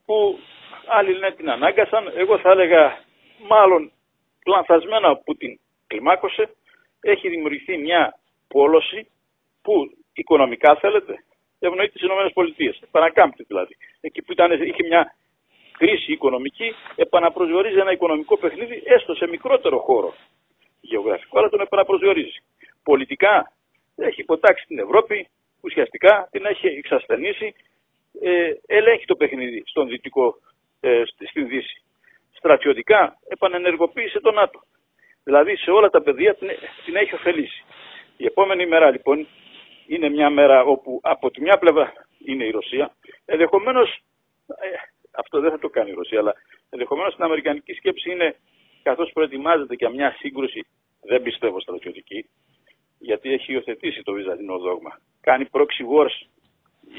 που 0.06 0.40
άλλοι 0.88 1.14
λένε 1.14 1.36
την 1.36 1.50
ανάγκασαν. 1.50 2.12
Εγώ 2.16 2.40
θα 2.40 2.52
έλεγα 2.52 3.04
μάλλον 3.48 3.92
λανθασμένα 4.46 5.18
που 5.18 5.36
την 5.36 5.60
κλιμάκωσε 5.88 6.50
έχει 7.02 7.30
δημιουργηθεί 7.30 7.78
μια 7.78 8.20
πόλωση 8.48 9.08
που 9.62 9.74
οικονομικά 10.14 10.76
θέλετε 10.76 11.24
ευνοεί 11.60 11.90
τις 11.90 12.02
ΗΠΑ. 12.02 12.88
Παρακάμπτει 12.92 13.44
δηλαδή. 13.44 13.76
Εκεί 14.02 14.22
που 14.22 14.32
ήταν, 14.32 14.52
είχε 14.52 14.84
μια 14.84 15.16
κρίση 15.78 16.12
οικονομική 16.12 16.74
επαναπροσδιορίζει 16.96 17.80
ένα 17.80 17.92
οικονομικό 17.92 18.38
παιχνίδι 18.38 18.84
έστω 18.86 19.16
σε 19.16 19.28
μικρότερο 19.28 19.80
χώρο 19.80 20.14
γεωγραφικό 20.82 21.40
αλλά 21.40 21.50
τον 21.50 21.60
επαναπροσδιορίζει 21.60 22.44
πολιτικά 22.90 23.52
έχει 23.96 24.22
υποτάξει 24.22 24.66
την 24.68 24.80
Ευρώπη, 24.80 25.28
ουσιαστικά 25.62 26.28
την 26.32 26.46
έχει 26.46 26.68
εξασθενήσει, 26.68 27.54
ε, 28.22 28.52
ελέγχει 28.66 29.06
το 29.06 29.16
παιχνίδι 29.16 29.64
στον 29.66 29.88
δυτικό, 29.88 30.36
ε, 30.80 31.04
στην 31.30 31.48
Δύση. 31.48 31.82
Στρατιωτικά 32.38 33.18
επανενεργοποίησε 33.28 34.20
τον 34.20 34.34
ΝΑΤΟ. 34.34 34.60
Δηλαδή 35.24 35.56
σε 35.56 35.72
όλα 35.72 35.90
τα 35.90 36.02
πεδία 36.02 36.36
την, 36.36 36.50
την 36.86 36.96
έχει 36.96 37.14
ωφελήσει. 37.14 37.64
Η 38.18 38.26
επόμενη 38.26 38.66
μέρα 38.68 38.92
λοιπόν 38.92 39.28
είναι 39.88 40.10
μια 40.10 40.30
μέρα 40.30 40.64
όπου 40.64 41.00
από 41.04 41.32
τη 41.32 41.42
μια 41.42 41.58
πλευρά 41.58 41.94
είναι 42.26 42.46
η 42.46 42.52
Ρωσία. 42.52 42.96
Ενδεχομένως, 43.26 43.90
ε, 44.48 44.68
αυτό 45.12 45.40
δεν 45.40 45.52
θα 45.52 45.60
το 45.60 45.70
κάνει 45.70 45.90
η 45.90 45.94
Ρωσία, 45.94 46.20
αλλά 46.20 46.34
ενδεχομένως 46.70 47.14
στην 47.14 47.24
Αμερικανική 47.24 47.74
σκέψη 47.74 48.12
είναι 48.12 48.36
καθώς 48.84 49.12
προετοιμάζεται 49.14 49.76
για 49.76 49.90
μια 49.90 50.16
σύγκρουση, 50.20 50.66
δεν 51.02 51.22
πιστεύω 51.22 51.60
στρατιωτική, 51.60 52.30
γιατί 53.06 53.34
έχει 53.34 53.54
υιοθετήσει 53.54 54.02
το 54.04 54.12
βυζαντινό 54.12 54.58
δόγμα. 54.58 55.00
Κάνει 55.22 55.46
proxy 55.52 55.84
wars 55.94 56.16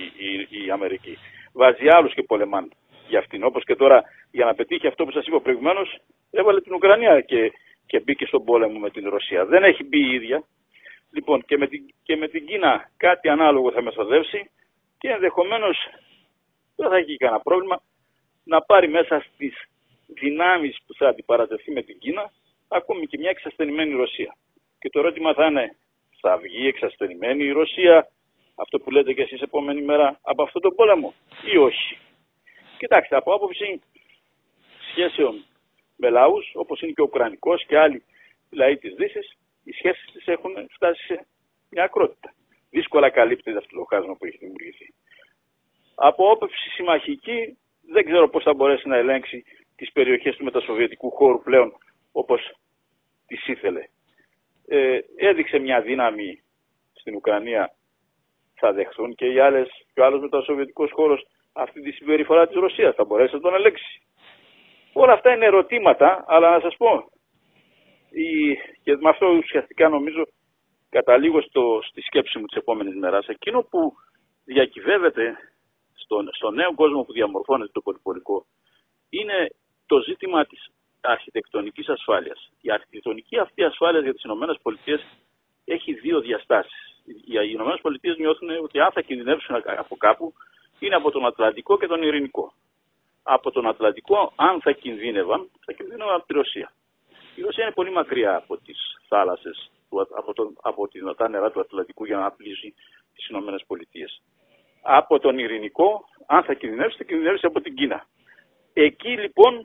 η, 0.01 0.27
η, 0.27 0.65
η 0.67 0.71
Αμερική. 0.71 1.19
Βάζει 1.53 1.89
άλλους 1.89 2.15
και 2.15 2.23
πολεμάν 2.23 2.73
για 3.09 3.19
αυτήν. 3.19 3.45
Όπως 3.45 3.65
και 3.65 3.77
τώρα 3.77 4.03
για 4.31 4.45
να 4.45 4.55
πετύχει 4.55 4.87
αυτό 4.87 5.05
που 5.05 5.11
σας 5.11 5.27
είπα 5.27 5.41
προηγουμένως, 5.41 5.99
έβαλε 6.31 6.61
την 6.61 6.75
Ουκρανία 6.75 7.21
και, 7.21 7.53
και 7.87 8.01
μπήκε 8.01 8.27
στον 8.27 8.45
πόλεμο 8.45 8.79
με 8.79 8.91
την 8.91 9.09
Ρωσία. 9.09 9.45
Δεν 9.45 9.63
έχει 9.65 9.85
μπει 9.85 9.99
η 9.99 10.15
ίδια. 10.15 10.45
Λοιπόν, 11.11 11.45
και 11.45 11.57
με, 11.57 11.67
την, 11.67 11.95
και 12.03 12.17
με 12.17 12.29
την 12.29 12.47
Κίνα 12.47 12.91
κάτι 12.97 13.29
ανάλογο 13.29 13.73
θα 13.73 13.83
μεσοδεύσει 13.83 14.51
και 14.99 15.09
ενδεχομένως 15.09 15.77
δεν 16.77 16.89
θα 16.89 16.97
έχει 16.97 17.17
κανένα 17.17 17.41
πρόβλημα 17.41 17.83
να 18.45 18.61
πάρει 18.63 18.89
μέσα 18.89 19.21
στις 19.21 19.55
δυνάμεις 20.07 20.77
που 20.87 20.95
θα 20.95 21.09
αντιπαρατεθεί 21.09 21.73
με 21.73 21.83
την 21.83 21.99
Κίνα 21.99 22.33
ακόμη 22.69 23.07
και 23.07 23.19
μια 23.19 23.31
εξασθενημένη 23.31 23.93
Ρωσία. 23.93 24.37
Και 24.79 24.91
το 24.91 24.99
ερώτημα 24.99 25.35
θα 25.35 25.47
είναι 25.47 25.77
θα 26.27 26.37
βγει 26.37 26.67
εξασθενημένη 26.67 27.45
η 27.45 27.51
Ρωσία, 27.51 28.09
αυτό 28.55 28.79
που 28.79 28.91
λέτε 28.91 29.13
και 29.13 29.23
εσείς 29.23 29.41
επόμενη 29.41 29.83
μέρα, 29.83 30.19
από 30.23 30.43
αυτόν 30.43 30.63
τον 30.63 30.75
πόλεμο 30.75 31.15
ή 31.53 31.57
όχι. 31.57 31.99
Κοιτάξτε, 32.79 33.17
από 33.17 33.35
άποψη 33.35 33.81
σχέσεων 34.91 35.45
με 35.97 36.11
λαούς, 36.11 36.53
όπως 36.55 36.81
είναι 36.81 36.93
και 36.93 37.01
ο 37.01 37.05
Ουκρανικός 37.05 37.65
και 37.67 37.79
άλλοι 37.79 38.03
λαοί 38.51 38.77
της 38.77 38.95
Δύσης, 38.95 39.37
οι 39.65 39.73
σχέσεις 39.73 40.13
της 40.13 40.27
έχουν 40.27 40.53
φτάσει 40.71 41.05
σε 41.05 41.27
μια 41.71 41.85
ακρότητα. 41.85 42.35
Δύσκολα 42.71 43.11
καλύπτεται 43.11 43.59
αυτό 43.59 43.77
το 43.77 43.85
χάσμα 43.85 44.17
που 44.17 44.25
έχει 44.27 44.37
δημιουργηθεί. 44.37 44.95
Από 45.95 46.31
άποψη 46.31 46.69
συμμαχική, 46.69 47.59
δεν 47.93 48.05
ξέρω 48.05 48.29
πώς 48.29 48.43
θα 48.43 48.55
μπορέσει 48.55 48.89
να 48.89 48.97
ελέγξει 48.97 49.45
τις 49.77 49.93
περιοχές 49.93 50.37
του 50.37 50.45
μετασοβιετικού 50.45 51.11
χώρου 51.11 51.43
πλέον 51.43 51.73
όπως 52.13 52.41
τις 53.27 53.47
ήθελε 53.47 53.89
ε, 54.67 54.99
έδειξε 55.17 55.59
μια 55.59 55.81
δύναμη 55.81 56.43
στην 56.93 57.15
Ουκρανία. 57.15 57.71
Θα 58.55 58.73
δεχθούν 58.73 59.15
και 59.15 59.27
οι 59.27 59.39
άλλες, 59.39 59.69
και 59.95 60.01
ο 60.01 60.05
άλλος 60.05 60.21
μετασοβιετικός 60.21 60.91
χώρος 60.93 61.27
αυτή 61.53 61.81
τη 61.81 61.91
συμπεριφορά 61.91 62.47
της 62.47 62.57
Ρωσίας. 62.57 62.95
Θα 62.95 63.05
μπορέσει 63.05 63.35
να 63.35 63.41
τον 63.41 63.55
ελέγξει. 63.55 64.03
Όλα 64.93 65.13
αυτά 65.13 65.35
είναι 65.35 65.45
ερωτήματα, 65.45 66.25
αλλά 66.27 66.51
να 66.51 66.61
σας 66.61 66.77
πω, 66.77 67.11
η, 68.11 68.55
και 68.83 68.97
με 68.97 69.09
αυτό 69.09 69.27
ουσιαστικά 69.27 69.89
νομίζω 69.89 70.23
καταλήγω 70.89 71.41
στο, 71.41 71.81
στη 71.83 72.01
σκέψη 72.01 72.39
μου 72.39 72.47
της 72.47 72.57
επόμενης 72.57 72.95
μέρας, 72.95 73.27
εκείνο 73.27 73.63
που 73.63 73.93
διακυβεύεται 74.45 75.37
στον, 75.95 76.29
στο 76.33 76.51
νέο 76.51 76.75
κόσμο 76.75 77.03
που 77.03 77.13
διαμορφώνεται 77.13 77.71
το 77.73 77.81
πολυπολικό 77.81 78.47
είναι 79.09 79.51
το 79.87 80.01
ζήτημα 80.01 80.47
της 80.47 80.71
αρχιτεκτονικής 81.01 81.89
ασφάλειας. 81.89 82.51
Η 82.61 82.71
αρχιτεκτονική 82.71 83.39
αυτή 83.39 83.63
ασφάλεια 83.65 84.01
για 84.01 84.15
τις 84.15 84.23
ΗΠΑ 84.25 85.01
έχει 85.65 85.93
δύο 85.93 86.21
διαστάσεις. 86.21 87.03
Οι 87.05 87.51
Ηνωμένες 87.51 87.81
Πολιτείες 87.81 88.17
νιώθουν 88.17 88.51
ότι 88.63 88.81
αν 88.81 88.91
θα 88.93 89.01
κινδυνεύσουν 89.01 89.63
από 89.67 89.97
κάπου 89.97 90.35
είναι 90.79 90.95
από 90.95 91.11
τον 91.11 91.27
Ατλαντικό 91.27 91.79
και 91.79 91.87
τον 91.87 92.03
Ειρηνικό. 92.03 92.53
Από 93.23 93.51
τον 93.51 93.67
Ατλαντικό, 93.69 94.33
αν 94.37 94.61
θα 94.61 94.73
κινδύνευαν, 94.73 95.51
θα 95.65 95.73
κινδύνευαν 95.73 96.15
από 96.15 96.27
τη 96.27 96.33
Ρωσία. 96.33 96.73
Η 97.37 97.43
Ρωσία 97.43 97.65
είναι 97.65 97.73
πολύ 97.73 97.91
μακριά 97.91 98.37
από 98.37 98.57
τις 98.57 98.79
θάλασσες, 99.09 99.71
από, 100.17 100.33
τον, 100.33 100.57
από 100.63 100.89
τα 101.17 101.29
νερά 101.29 101.51
του 101.51 101.61
Ατλαντικού 101.61 102.05
για 102.05 102.17
να 102.17 102.31
πλήσει 102.31 102.75
τις 103.15 103.29
Ηνωμένες 103.29 103.65
Πολιτείες. 103.67 104.23
Από 104.83 105.19
τον 105.19 105.39
Ειρηνικό, 105.39 106.05
αν 106.27 106.43
θα 106.43 106.55
κινδυνεύσει, 106.55 106.97
θα 106.97 107.05
κινδυνεύσει 107.05 107.47
από 107.47 107.61
την 107.61 107.75
Κίνα. 107.75 108.07
Εκεί 108.73 109.09
λοιπόν 109.09 109.63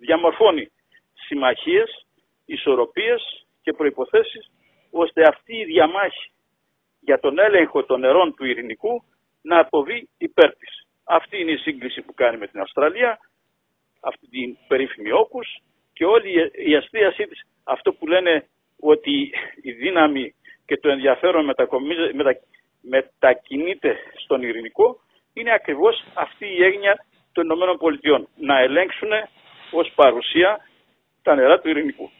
διαμορφώνει 0.00 0.70
συμμαχίες, 1.12 2.06
ισορροπίες 2.44 3.46
και 3.62 3.72
προϋποθέσεις 3.72 4.50
ώστε 4.90 5.22
αυτή 5.28 5.56
η 5.56 5.64
διαμάχη 5.64 6.30
για 7.00 7.20
τον 7.20 7.38
έλεγχο 7.38 7.84
των 7.84 8.00
νερών 8.00 8.34
του 8.34 8.44
ειρηνικού 8.44 9.04
να 9.42 9.58
αποβεί 9.58 10.08
υπέρ 10.18 10.56
της. 10.56 10.86
Αυτή 11.04 11.40
είναι 11.40 11.50
η 11.50 11.56
σύγκληση 11.56 12.02
που 12.02 12.14
κάνει 12.14 12.36
με 12.36 12.46
την 12.46 12.60
Αυστραλία, 12.60 13.18
αυτή 14.00 14.26
την 14.28 14.56
περίφημη 14.68 15.12
όκους 15.12 15.58
και 15.92 16.04
όλη 16.04 16.50
η 16.54 16.76
αστίασή 16.76 17.26
της, 17.26 17.46
αυτό 17.64 17.92
που 17.92 18.06
λένε 18.06 18.48
ότι 18.80 19.32
η 19.62 19.72
δύναμη 19.72 20.34
και 20.66 20.76
το 20.76 20.88
ενδιαφέρον 20.88 21.44
μετα, 21.44 21.68
μετακινείται 22.80 23.96
στον 24.16 24.42
ειρηνικό, 24.42 25.00
είναι 25.32 25.52
ακριβώς 25.52 26.04
αυτή 26.14 26.46
η 26.46 26.64
έγνοια 26.64 27.04
των 27.32 27.44
Ηνωμένων 27.44 27.76
Πολιτειών. 27.76 28.28
Να 28.36 28.60
ελέγξουν 28.60 29.10
ως 29.72 29.92
παρουσία 29.94 30.58
τα 31.22 31.34
νερά 31.34 31.60
του 31.60 31.68
ειρηνικού. 31.68 32.10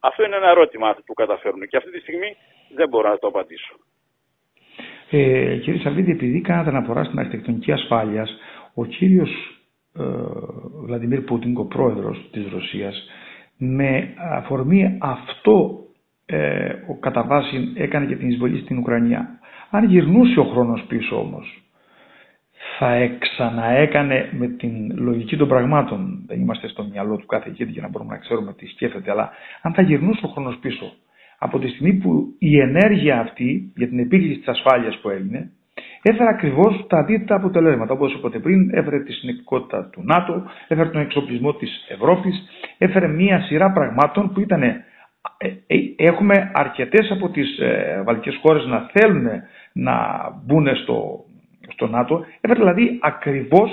Αυτό 0.00 0.24
είναι 0.24 0.36
ένα 0.36 0.48
ερώτημα 0.48 0.96
που 1.06 1.14
καταφέρουν 1.14 1.68
και 1.68 1.76
αυτή 1.76 1.90
τη 1.90 2.00
στιγμή 2.00 2.36
δεν 2.74 2.88
μπορώ 2.88 3.08
να 3.08 3.18
το 3.18 3.26
απαντήσω. 3.26 3.74
Ε, 5.10 5.56
κύριε 5.56 5.80
Σαββίδη, 5.80 6.10
επειδή 6.10 6.40
κάνατε 6.40 6.68
αναφορά 6.68 7.04
στην 7.04 7.18
αρχιτεκτονική 7.18 7.72
ασφάλειας, 7.72 8.36
ο 8.74 8.84
κύριος 8.84 9.30
ε, 9.98 10.02
Βλαντιμίρ 10.84 11.20
Πούτινγκ, 11.20 11.58
ο 11.58 11.64
πρόεδρος 11.64 12.28
της 12.32 12.46
Ρωσίας, 12.52 13.08
με 13.56 14.14
αφορμή 14.32 14.98
αυτό 15.00 15.86
ε, 16.26 16.72
ο 16.88 16.98
κατά 17.00 17.22
βάση 17.24 17.72
έκανε 17.76 18.06
και 18.06 18.16
την 18.16 18.28
εισβολή 18.28 18.60
στην 18.60 18.78
Ουκρανία. 18.78 19.38
Αν 19.70 19.84
γυρνούσε 19.84 20.40
ο 20.40 20.44
χρόνος 20.44 20.84
πίσω 20.88 21.20
όμως, 21.20 21.62
θα 22.78 23.16
ξαναέκανε 23.18 24.28
με 24.32 24.46
την 24.48 24.98
λογική 24.98 25.36
των 25.36 25.48
πραγμάτων. 25.48 26.22
Δεν 26.26 26.40
είμαστε 26.40 26.68
στο 26.68 26.84
μυαλό 26.84 27.16
του 27.16 27.26
κάθε 27.26 27.48
ηγέτη 27.50 27.70
για 27.70 27.82
να 27.82 27.88
μπορούμε 27.88 28.12
να 28.12 28.18
ξέρουμε 28.20 28.52
τι 28.52 28.66
σκέφτεται, 28.66 29.10
αλλά 29.10 29.30
αν 29.62 29.72
θα 29.74 29.82
γυρνούσε 29.82 30.20
ο 30.26 30.28
χρόνος 30.28 30.58
πίσω, 30.60 30.92
από 31.38 31.58
τη 31.58 31.68
στιγμή 31.68 31.92
που 31.92 32.34
η 32.38 32.58
ενέργεια 32.60 33.20
αυτή 33.20 33.72
για 33.76 33.88
την 33.88 33.98
επίκληση 33.98 34.38
της 34.38 34.48
ασφάλειας 34.48 34.98
που 34.98 35.10
έγινε, 35.10 35.50
έφερε 36.02 36.28
ακριβώς 36.28 36.86
τα 36.88 36.98
αντίθετα 36.98 37.34
αποτελέσματα. 37.34 37.92
Όπως 37.92 38.14
είπατε 38.14 38.38
πριν, 38.38 38.74
έφερε 38.74 39.00
τη 39.02 39.12
συνεκτικότητα 39.12 39.88
του 39.92 40.02
ΝΑΤΟ, 40.04 40.42
έφερε 40.68 40.88
τον 40.88 41.00
εξοπλισμό 41.00 41.54
της 41.54 41.86
Ευρώπης, 41.88 42.42
έφερε 42.78 43.08
μία 43.08 43.40
σειρά 43.40 43.72
πραγμάτων 43.72 44.32
που 44.32 44.40
ήταν. 44.40 44.62
Ε, 44.62 44.82
ε, 45.66 45.76
έχουμε 45.96 46.50
αρκετές 46.54 47.10
από 47.10 47.28
τις 47.28 47.58
ε, 47.58 48.02
βαλτικές 48.06 48.38
χώρες 48.42 48.66
να 48.66 48.90
θέλουν 48.92 49.26
να 49.72 49.94
μπουν 50.44 50.76
στο, 50.76 51.24
στο 51.76 51.86
ΝΑΤΟ. 51.86 52.24
Έφερε 52.40 52.58
δηλαδή 52.58 52.98
ακριβώς 53.02 53.70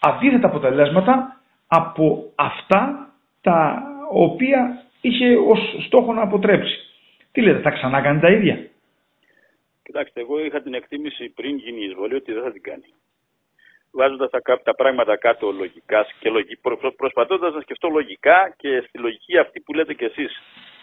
αντίθετα 0.00 0.46
αποτελέσματα 0.46 1.40
από 1.66 2.32
αυτά 2.34 3.12
τα 3.40 3.82
οποία 4.10 4.82
είχε 5.00 5.36
ως 5.36 5.76
στόχο 5.86 6.12
να 6.12 6.22
αποτρέψει. 6.22 6.78
Τι 7.32 7.40
λέτε, 7.40 7.60
θα 7.60 7.70
ξανά 7.70 8.00
κάνει 8.00 8.20
τα 8.20 8.30
ίδια; 8.30 8.66
Κοιτάξτε, 9.82 10.20
εγώ 10.20 10.44
είχα 10.44 10.62
την 10.62 10.74
εκτίμηση 10.74 11.28
πριν 11.28 11.56
γίνει 11.56 11.80
η 11.80 11.84
εισβολή 11.84 12.14
ότι 12.14 12.32
δεν 12.32 12.42
θα 12.42 12.52
την 12.52 12.62
κάνει. 12.62 12.88
Βάζοντας 13.92 14.30
τα, 14.30 14.40
τα 14.62 14.74
πράγματα 14.74 15.16
κάτω 15.16 15.50
λογικά 15.50 16.06
και 16.20 16.30
λογι, 16.30 16.56
προ, 16.56 16.92
προσπαθώντας 16.96 17.54
να 17.54 17.60
σκεφτώ 17.60 17.88
λογικά 17.88 18.54
και 18.56 18.84
στη 18.88 18.98
λογική 18.98 19.38
αυτή 19.38 19.60
που 19.60 19.72
λέτε 19.72 19.94
κι 19.94 20.04
εσείς, 20.04 20.42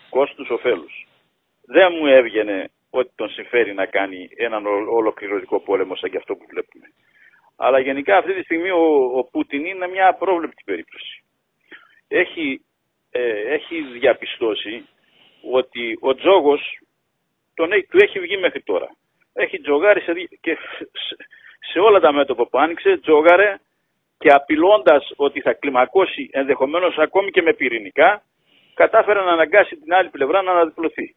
κόστου-οφέλου. 0.09 0.89
Δεν 1.65 1.87
μου 1.99 2.05
έβγαινε 2.05 2.69
ότι 2.89 3.11
τον 3.15 3.29
συμφέρει 3.29 3.73
να 3.73 3.85
κάνει 3.85 4.29
έναν 4.35 4.65
ολοκληρωτικό 4.65 5.59
πόλεμο 5.59 5.95
σαν 5.95 6.09
και 6.09 6.17
αυτό 6.17 6.35
που 6.35 6.45
βλέπουμε. 6.49 6.85
Αλλά 7.55 7.79
γενικά 7.79 8.17
αυτή 8.17 8.33
τη 8.33 8.43
στιγμή 8.43 8.69
ο, 8.69 8.83
ο 9.17 9.23
Πούτιν 9.23 9.65
είναι 9.65 9.87
μια 9.87 10.07
απρόβλεπτη 10.07 10.63
περίπτωση. 10.65 11.23
Έχει, 12.07 12.65
ε, 13.11 13.53
έχει 13.53 13.81
διαπιστώσει 13.81 14.87
ότι 15.51 15.97
ο 16.01 16.15
τζόγος 16.15 16.79
τον, 17.53 17.69
του 17.89 17.97
έχει 18.01 18.19
βγει 18.19 18.37
μέχρι 18.37 18.61
τώρα. 18.61 18.87
Έχει 19.33 19.61
τζογάρει 19.61 20.01
σε, 20.01 20.13
και 20.41 20.57
σε 21.71 21.79
όλα 21.79 21.99
τα 21.99 22.11
μέτωπα 22.13 22.47
που 22.47 22.59
άνοιξε, 22.59 22.97
τζόγαρε 22.97 23.59
και 24.17 24.31
απειλώντας 24.31 25.11
ότι 25.15 25.41
θα 25.41 25.53
κλιμακώσει 25.53 26.29
ενδεχομένως 26.31 26.97
ακόμη 26.97 27.31
και 27.31 27.41
με 27.41 27.53
πυρηνικά, 27.53 28.23
κατάφερε 28.73 29.21
να 29.21 29.31
αναγκάσει 29.31 29.75
την 29.75 29.93
άλλη 29.93 30.09
πλευρά 30.09 30.41
να 30.41 30.51
αναδιπλωθεί. 30.51 31.15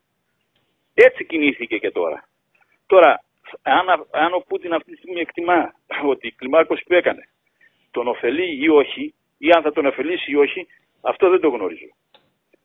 Έτσι 0.95 1.25
κινήθηκε 1.25 1.79
και 1.79 1.91
τώρα. 1.91 2.29
Τώρα, 2.87 3.23
αν, 3.63 4.07
αν 4.11 4.35
ο 4.35 4.39
Πούτιν 4.49 4.75
αυτή 4.75 4.91
τη 4.91 4.97
στιγμή 4.97 5.21
εκτιμά 5.21 5.75
ότι 6.13 6.27
η 6.27 6.33
κλιμάκωση 6.33 6.85
που 6.87 6.95
έκανε 6.95 7.29
τον 7.91 8.09
ωφελεί 8.09 8.63
ή 8.63 8.69
όχι, 8.69 9.15
ή 9.39 9.51
αν 9.51 9.63
θα 9.63 9.73
τον 9.73 9.87
ωφελήσει 9.87 10.31
ή 10.31 10.37
όχι, 10.37 10.67
αυτό 11.01 11.31
δεν 11.31 11.41
το 11.41 11.49
γνωρίζω. 11.49 11.87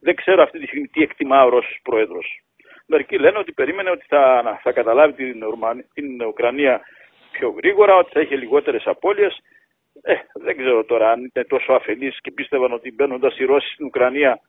Δεν 0.00 0.14
ξέρω 0.14 0.42
αυτή 0.42 0.58
τη 0.58 0.66
στιγμή 0.66 0.86
τι 0.88 1.02
εκτιμά 1.02 1.44
ο 1.44 1.48
Ρώσος 1.48 1.78
Πρόεδρος. 1.82 2.42
Μερικοί 2.86 3.18
λένε 3.18 3.38
ότι 3.38 3.52
περίμενε 3.52 3.90
ότι 3.90 4.04
θα, 4.08 4.42
θα 4.62 4.72
καταλάβει 4.72 5.12
την, 5.12 5.44
την 5.94 6.22
Ουκρανία 6.22 6.80
πιο 7.32 7.48
γρήγορα, 7.48 7.96
ότι 7.96 8.10
θα 8.12 8.20
είχε 8.20 8.36
λιγότερες 8.36 8.86
απώλειες. 8.86 9.38
Ε, 10.02 10.14
δεν 10.34 10.56
ξέρω 10.56 10.84
τώρα 10.84 11.10
αν 11.10 11.20
είναι 11.20 11.44
τόσο 11.44 11.72
αφελείς 11.72 12.20
και 12.20 12.30
πίστευαν 12.30 12.72
ότι 12.72 12.92
μπαίνοντας 12.92 13.38
οι 13.38 13.44
Ρώσοι 13.44 13.72
στην 13.72 13.86
Ουκρανία 13.86 14.40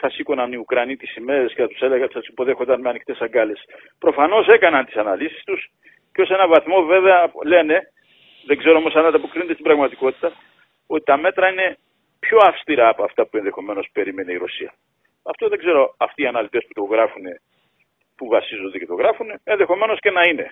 θα 0.00 0.10
σήκωναν 0.10 0.52
οι 0.52 0.56
Ουκρανοί 0.56 0.96
τις 0.96 1.10
σημαίε 1.10 1.46
και 1.46 1.62
θα 1.62 1.68
τους 1.68 1.80
έλεγαν 1.80 2.02
ότι 2.02 2.12
θα 2.12 2.20
τους 2.20 2.28
υποδέχονταν 2.28 2.80
με 2.80 2.88
ανοιχτές 2.88 3.18
αγκάλες. 3.20 3.64
Προφανώς 3.98 4.48
έκαναν 4.48 4.84
τις 4.84 4.96
αναλύσεις 4.96 5.42
τους 5.44 5.70
και 6.12 6.22
ως 6.22 6.30
ένα 6.30 6.48
βαθμό 6.48 6.82
βέβαια 6.82 7.32
λένε, 7.44 7.80
δεν 8.46 8.58
ξέρω 8.58 8.76
όμως 8.78 8.94
αν 8.94 9.06
ανταποκρίνεται 9.06 9.52
στην 9.52 9.64
πραγματικότητα, 9.64 10.32
ότι 10.86 11.04
τα 11.04 11.16
μέτρα 11.16 11.50
είναι 11.50 11.76
πιο 12.20 12.38
αυστηρά 12.42 12.88
από 12.88 13.02
αυτά 13.04 13.26
που 13.26 13.36
ενδεχομένως 13.36 13.88
περίμενε 13.92 14.32
η 14.32 14.36
Ρωσία. 14.36 14.74
Αυτό 15.22 15.48
δεν 15.48 15.58
ξέρω 15.58 15.94
αυτοί 15.98 16.22
οι 16.22 16.26
αναλυτές 16.26 16.64
που 16.66 16.72
το 16.72 16.82
γράφουν, 16.94 17.24
που 18.16 18.28
βασίζονται 18.28 18.78
και 18.78 18.86
το 18.86 18.94
γράφουν, 18.94 19.26
ενδεχομένως 19.44 19.98
και 20.00 20.10
να 20.10 20.22
είναι. 20.24 20.50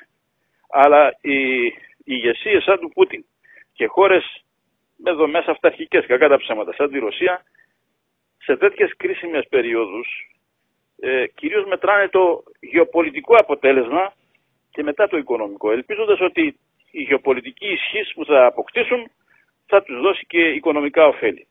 Αλλά 0.71 1.17
οι, 1.21 1.67
οι 1.67 1.75
ηγεσίες 2.05 2.63
σαν 2.63 2.79
του 2.79 2.89
Πούτιν 2.95 3.25
και 3.73 3.87
χώρες 3.87 4.45
με 4.97 5.13
δομέ 5.13 5.45
αυταρχικές, 5.47 6.07
κακά 6.07 6.29
τα 6.29 6.39
ψέματα, 6.39 6.73
σαν 6.73 6.91
τη 6.91 6.99
Ρωσία, 6.99 7.43
σε 8.39 8.57
τέτοιες 8.57 8.97
κρίσιμες 8.97 9.47
περιόδους 9.49 10.29
ε, 11.01 11.27
κυρίως 11.27 11.65
μετράνε 11.67 12.09
το 12.09 12.43
γεωπολιτικό 12.61 13.35
αποτέλεσμα 13.37 14.13
και 14.71 14.83
μετά 14.83 15.09
το 15.09 15.17
οικονομικό, 15.17 15.73
ελπίζοντας 15.73 16.21
ότι 16.21 16.59
η 16.91 17.03
γεωπολιτική 17.03 17.69
ισχύ 17.69 18.15
που 18.15 18.25
θα 18.25 18.47
αποκτήσουν 18.47 19.11
θα 19.67 19.83
τους 19.83 20.01
δώσει 20.01 20.27
και 20.27 20.49
οικονομικά 20.49 21.07
ωφέλη. 21.07 21.47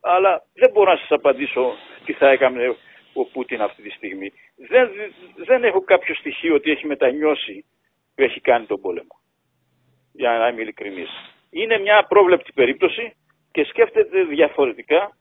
Αλλά 0.00 0.42
δεν 0.54 0.70
μπορώ 0.70 0.92
να 0.92 0.98
σας 0.98 1.10
απαντήσω 1.10 1.72
τι 2.04 2.12
θα 2.12 2.28
έκανε 2.28 2.76
ο 3.12 3.24
Πούτιν 3.24 3.62
αυτή 3.62 3.82
τη 3.82 3.90
στιγμή. 3.90 4.32
Δεν, 4.68 4.90
δεν 5.36 5.64
έχω 5.64 5.80
κάποιο 5.80 6.14
στοιχείο 6.14 6.54
ότι 6.54 6.70
έχει 6.70 6.86
μετανιώσει 6.86 7.64
που 8.14 8.22
έχει 8.22 8.40
κάνει 8.40 8.66
τον 8.66 8.80
πόλεμο. 8.80 9.20
Για 10.12 10.30
να 10.30 10.48
είμαι 10.48 10.60
ειλικρινής. 10.60 11.10
Είναι 11.50 11.78
μια 11.78 11.98
απρόβλεπτη 11.98 12.52
περίπτωση 12.52 13.12
και 13.52 13.64
σκέφτεται 13.64 14.24
διαφορετικά 14.24 15.16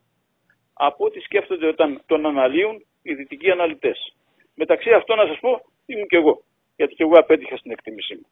από 0.73 1.05
ό,τι 1.05 1.19
σκέφτονται 1.19 1.67
όταν 1.67 2.01
τον 2.05 2.25
αναλύουν 2.25 2.85
οι 3.01 3.13
δυτικοί 3.13 3.51
αναλυτές. 3.51 4.15
Μεταξύ 4.55 4.89
αυτών 4.91 5.17
να 5.17 5.25
σας 5.25 5.39
πω 5.39 5.61
ήμουν 5.85 6.07
και 6.07 6.17
εγώ, 6.17 6.43
γιατί 6.75 6.93
και 6.93 7.03
εγώ 7.03 7.13
απέτυχα 7.19 7.57
στην 7.57 7.71
εκτίμησή 7.71 8.13
μου. 8.15 8.27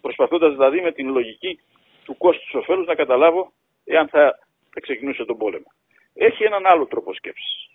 Προσπαθώντας 0.00 0.52
δηλαδή 0.52 0.80
με 0.80 0.92
την 0.92 1.08
λογική 1.12 1.60
του 2.04 2.16
κόστους 2.16 2.54
ωφέλου 2.54 2.84
να 2.84 2.94
καταλάβω 2.94 3.52
εάν 3.84 4.08
θα, 4.08 4.38
θα 4.70 4.80
ξεκινούσε 4.80 5.24
τον 5.24 5.36
πόλεμο. 5.36 5.66
Έχει 6.14 6.44
έναν 6.44 6.66
άλλο 6.66 6.86
τρόπο 6.86 7.14
σκέψης. 7.14 7.66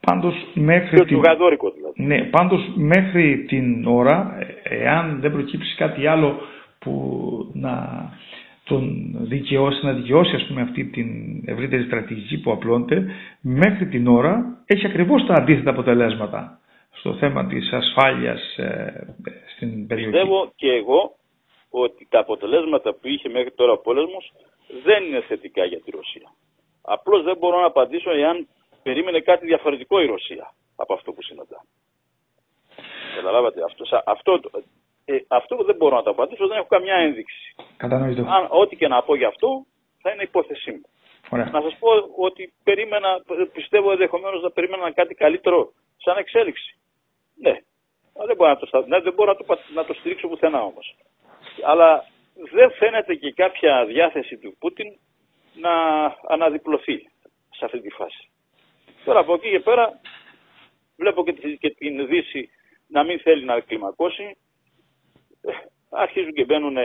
Πάντως 0.00 0.34
μέχρι, 0.54 1.04
την... 1.04 1.20
δηλαδή. 1.20 2.02
ναι, 2.02 2.24
πάντως 2.24 2.72
μέχρι 2.76 3.44
την 3.44 3.86
ώρα, 3.86 4.38
εάν 4.62 5.20
δεν 5.20 5.32
προκύψει 5.32 5.76
κάτι 5.76 6.06
άλλο 6.06 6.40
που 6.78 6.92
να 7.54 7.72
τον 8.68 9.16
δικαιώσει, 9.20 9.84
να 9.84 9.92
δικαιώσει 9.92 10.34
ας 10.34 10.46
πούμε 10.46 10.60
αυτή 10.60 10.84
την 10.84 11.08
ευρύτερη 11.46 11.82
στρατηγική 11.82 12.40
που 12.40 12.52
απλώνεται, 12.52 13.06
μέχρι 13.40 13.86
την 13.86 14.06
ώρα 14.06 14.62
έχει 14.66 14.86
ακριβώς 14.86 15.26
τα 15.26 15.34
αντίθετα 15.34 15.70
αποτελέσματα 15.70 16.60
στο 16.90 17.14
θέμα 17.14 17.46
της 17.46 17.72
ασφάλειας 17.72 18.56
ε, 18.56 19.16
στην 19.54 19.86
περιοχή. 19.86 20.10
Πιστεύω 20.10 20.52
και 20.56 20.72
εγώ 20.72 21.16
ότι 21.70 22.06
τα 22.10 22.18
αποτελέσματα 22.18 22.92
που 22.94 23.08
είχε 23.08 23.28
μέχρι 23.28 23.50
τώρα 23.50 23.72
ο 23.72 23.78
πόλεμος 23.78 24.32
δεν 24.84 25.04
είναι 25.04 25.20
θετικά 25.20 25.64
για 25.64 25.80
τη 25.80 25.90
Ρωσία. 25.90 26.32
Απλώς 26.82 27.22
δεν 27.22 27.36
μπορώ 27.38 27.60
να 27.60 27.66
απαντήσω 27.66 28.10
εάν 28.10 28.48
περίμενε 28.82 29.20
κάτι 29.20 29.46
διαφορετικό 29.46 30.00
η 30.00 30.06
Ρωσία 30.06 30.52
από 30.76 30.94
αυτό 30.94 31.12
που 31.12 31.22
συναντά. 31.22 31.64
Καταλάβατε. 33.16 33.62
Αυτός, 33.64 33.90
αυτό, 34.04 34.40
ε, 35.10 35.24
αυτό 35.28 35.56
δεν 35.56 35.76
μπορώ 35.76 35.96
να 35.96 36.02
το 36.02 36.10
απαντήσω, 36.10 36.46
δεν 36.46 36.56
έχω 36.56 36.66
καμιά 36.66 36.94
ένδειξη. 36.94 37.54
Κατανοητό. 37.76 38.22
Αν, 38.22 38.46
ό,τι 38.48 38.76
και 38.76 38.88
να 38.88 39.02
πω 39.02 39.14
γι' 39.16 39.24
αυτό 39.24 39.66
θα 40.02 40.10
είναι 40.10 40.22
υπόθεσή 40.22 40.70
μου. 40.70 40.86
Ωραία. 41.30 41.50
Να 41.52 41.60
σας 41.60 41.76
πω 41.78 41.88
ότι 42.16 42.52
περίμενα, 42.64 43.22
πιστεύω 43.52 43.90
ενδεχομένως 43.90 44.42
να 44.42 44.50
περίμενα 44.50 44.92
κάτι 44.92 45.14
καλύτερο 45.14 45.72
σαν 45.96 46.16
εξέλιξη. 46.16 46.78
Ναι. 47.36 47.54
Δεν 48.26 48.36
μπορώ 48.36 48.50
να 48.50 48.56
το, 48.56 48.86
ναι, 48.86 49.00
δεν 49.00 49.12
μπορώ 49.12 49.32
να 49.32 49.44
το, 49.44 49.58
να 49.74 49.84
το 49.84 49.94
στηρίξω 49.94 50.28
πουθενά 50.28 50.62
όμως. 50.62 50.96
Αλλά 51.64 52.04
δεν 52.52 52.70
φαίνεται 52.70 53.14
και 53.14 53.32
κάποια 53.32 53.84
διάθεση 53.84 54.36
του 54.36 54.56
Πούτιν 54.58 54.98
να 55.54 55.72
αναδιπλωθεί 56.28 56.98
σε 57.50 57.64
αυτή 57.64 57.80
τη 57.80 57.90
φάση. 57.90 58.30
Τώρα 59.04 59.20
από 59.20 59.34
εκεί 59.34 59.50
και 59.50 59.60
πέρα 59.60 60.00
βλέπω 60.96 61.24
και, 61.24 61.32
και 61.32 61.70
την 61.70 62.06
Δύση 62.06 62.50
να 62.88 63.04
μην 63.04 63.20
θέλει 63.20 63.44
να 63.44 63.60
κλιμακώσει. 63.60 64.36
Αρχίζουν 65.90 66.32
και 66.32 66.44
μπαίνουν 66.44 66.76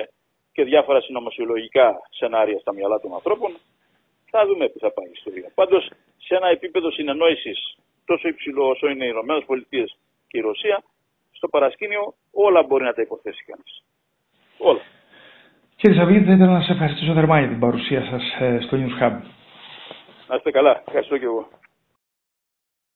και 0.52 0.64
διάφορα 0.64 1.02
συνωμοσιολογικά 1.02 2.02
σενάρια 2.10 2.60
στα 2.60 2.74
μυαλά 2.74 3.00
των 3.00 3.14
ανθρώπων. 3.14 3.58
Θα 4.30 4.46
δούμε 4.46 4.70
τι 4.70 4.80
θα 4.80 4.92
πάει 4.92 5.08
η 5.08 5.12
ιστορία. 5.14 5.52
Πάντως, 5.54 5.92
σε 6.18 6.36
ένα 6.36 6.48
επίπεδο 6.48 6.92
συνεννόησης 6.92 7.78
τόσο 8.06 8.28
υψηλό 8.28 8.70
όσο 8.70 8.88
είναι 8.90 9.06
οι 9.06 9.10
Ηνωμένες 9.12 9.44
Πολιτείες 9.46 9.98
και 10.28 10.38
η 10.38 10.42
Ρωσία, 10.42 10.84
στο 11.32 11.48
παρασκήνιο 11.48 12.14
όλα 12.32 12.64
μπορεί 12.64 12.84
να 12.84 12.94
τα 12.94 13.02
υποθέσει 13.02 13.44
κανείς. 13.46 13.84
Όλα. 14.58 14.82
Κύριε 15.76 15.98
Σαββίδη, 15.98 16.26
θα 16.26 16.32
ήθελα 16.34 16.52
να 16.52 16.60
σας 16.60 16.70
ευχαριστήσω 16.70 17.14
θερμά 17.14 17.40
για 17.40 17.48
την 17.48 17.60
παρουσία 17.60 18.02
σας 18.06 18.24
ε, 18.40 18.60
στο 18.62 18.78
News 18.78 19.04
Hub. 19.04 19.16
Να 20.28 20.36
είστε 20.36 20.52
καλά. 20.52 20.84
Ευχαριστώ 20.88 21.18
και 21.18 21.26
εγώ. 21.26 21.48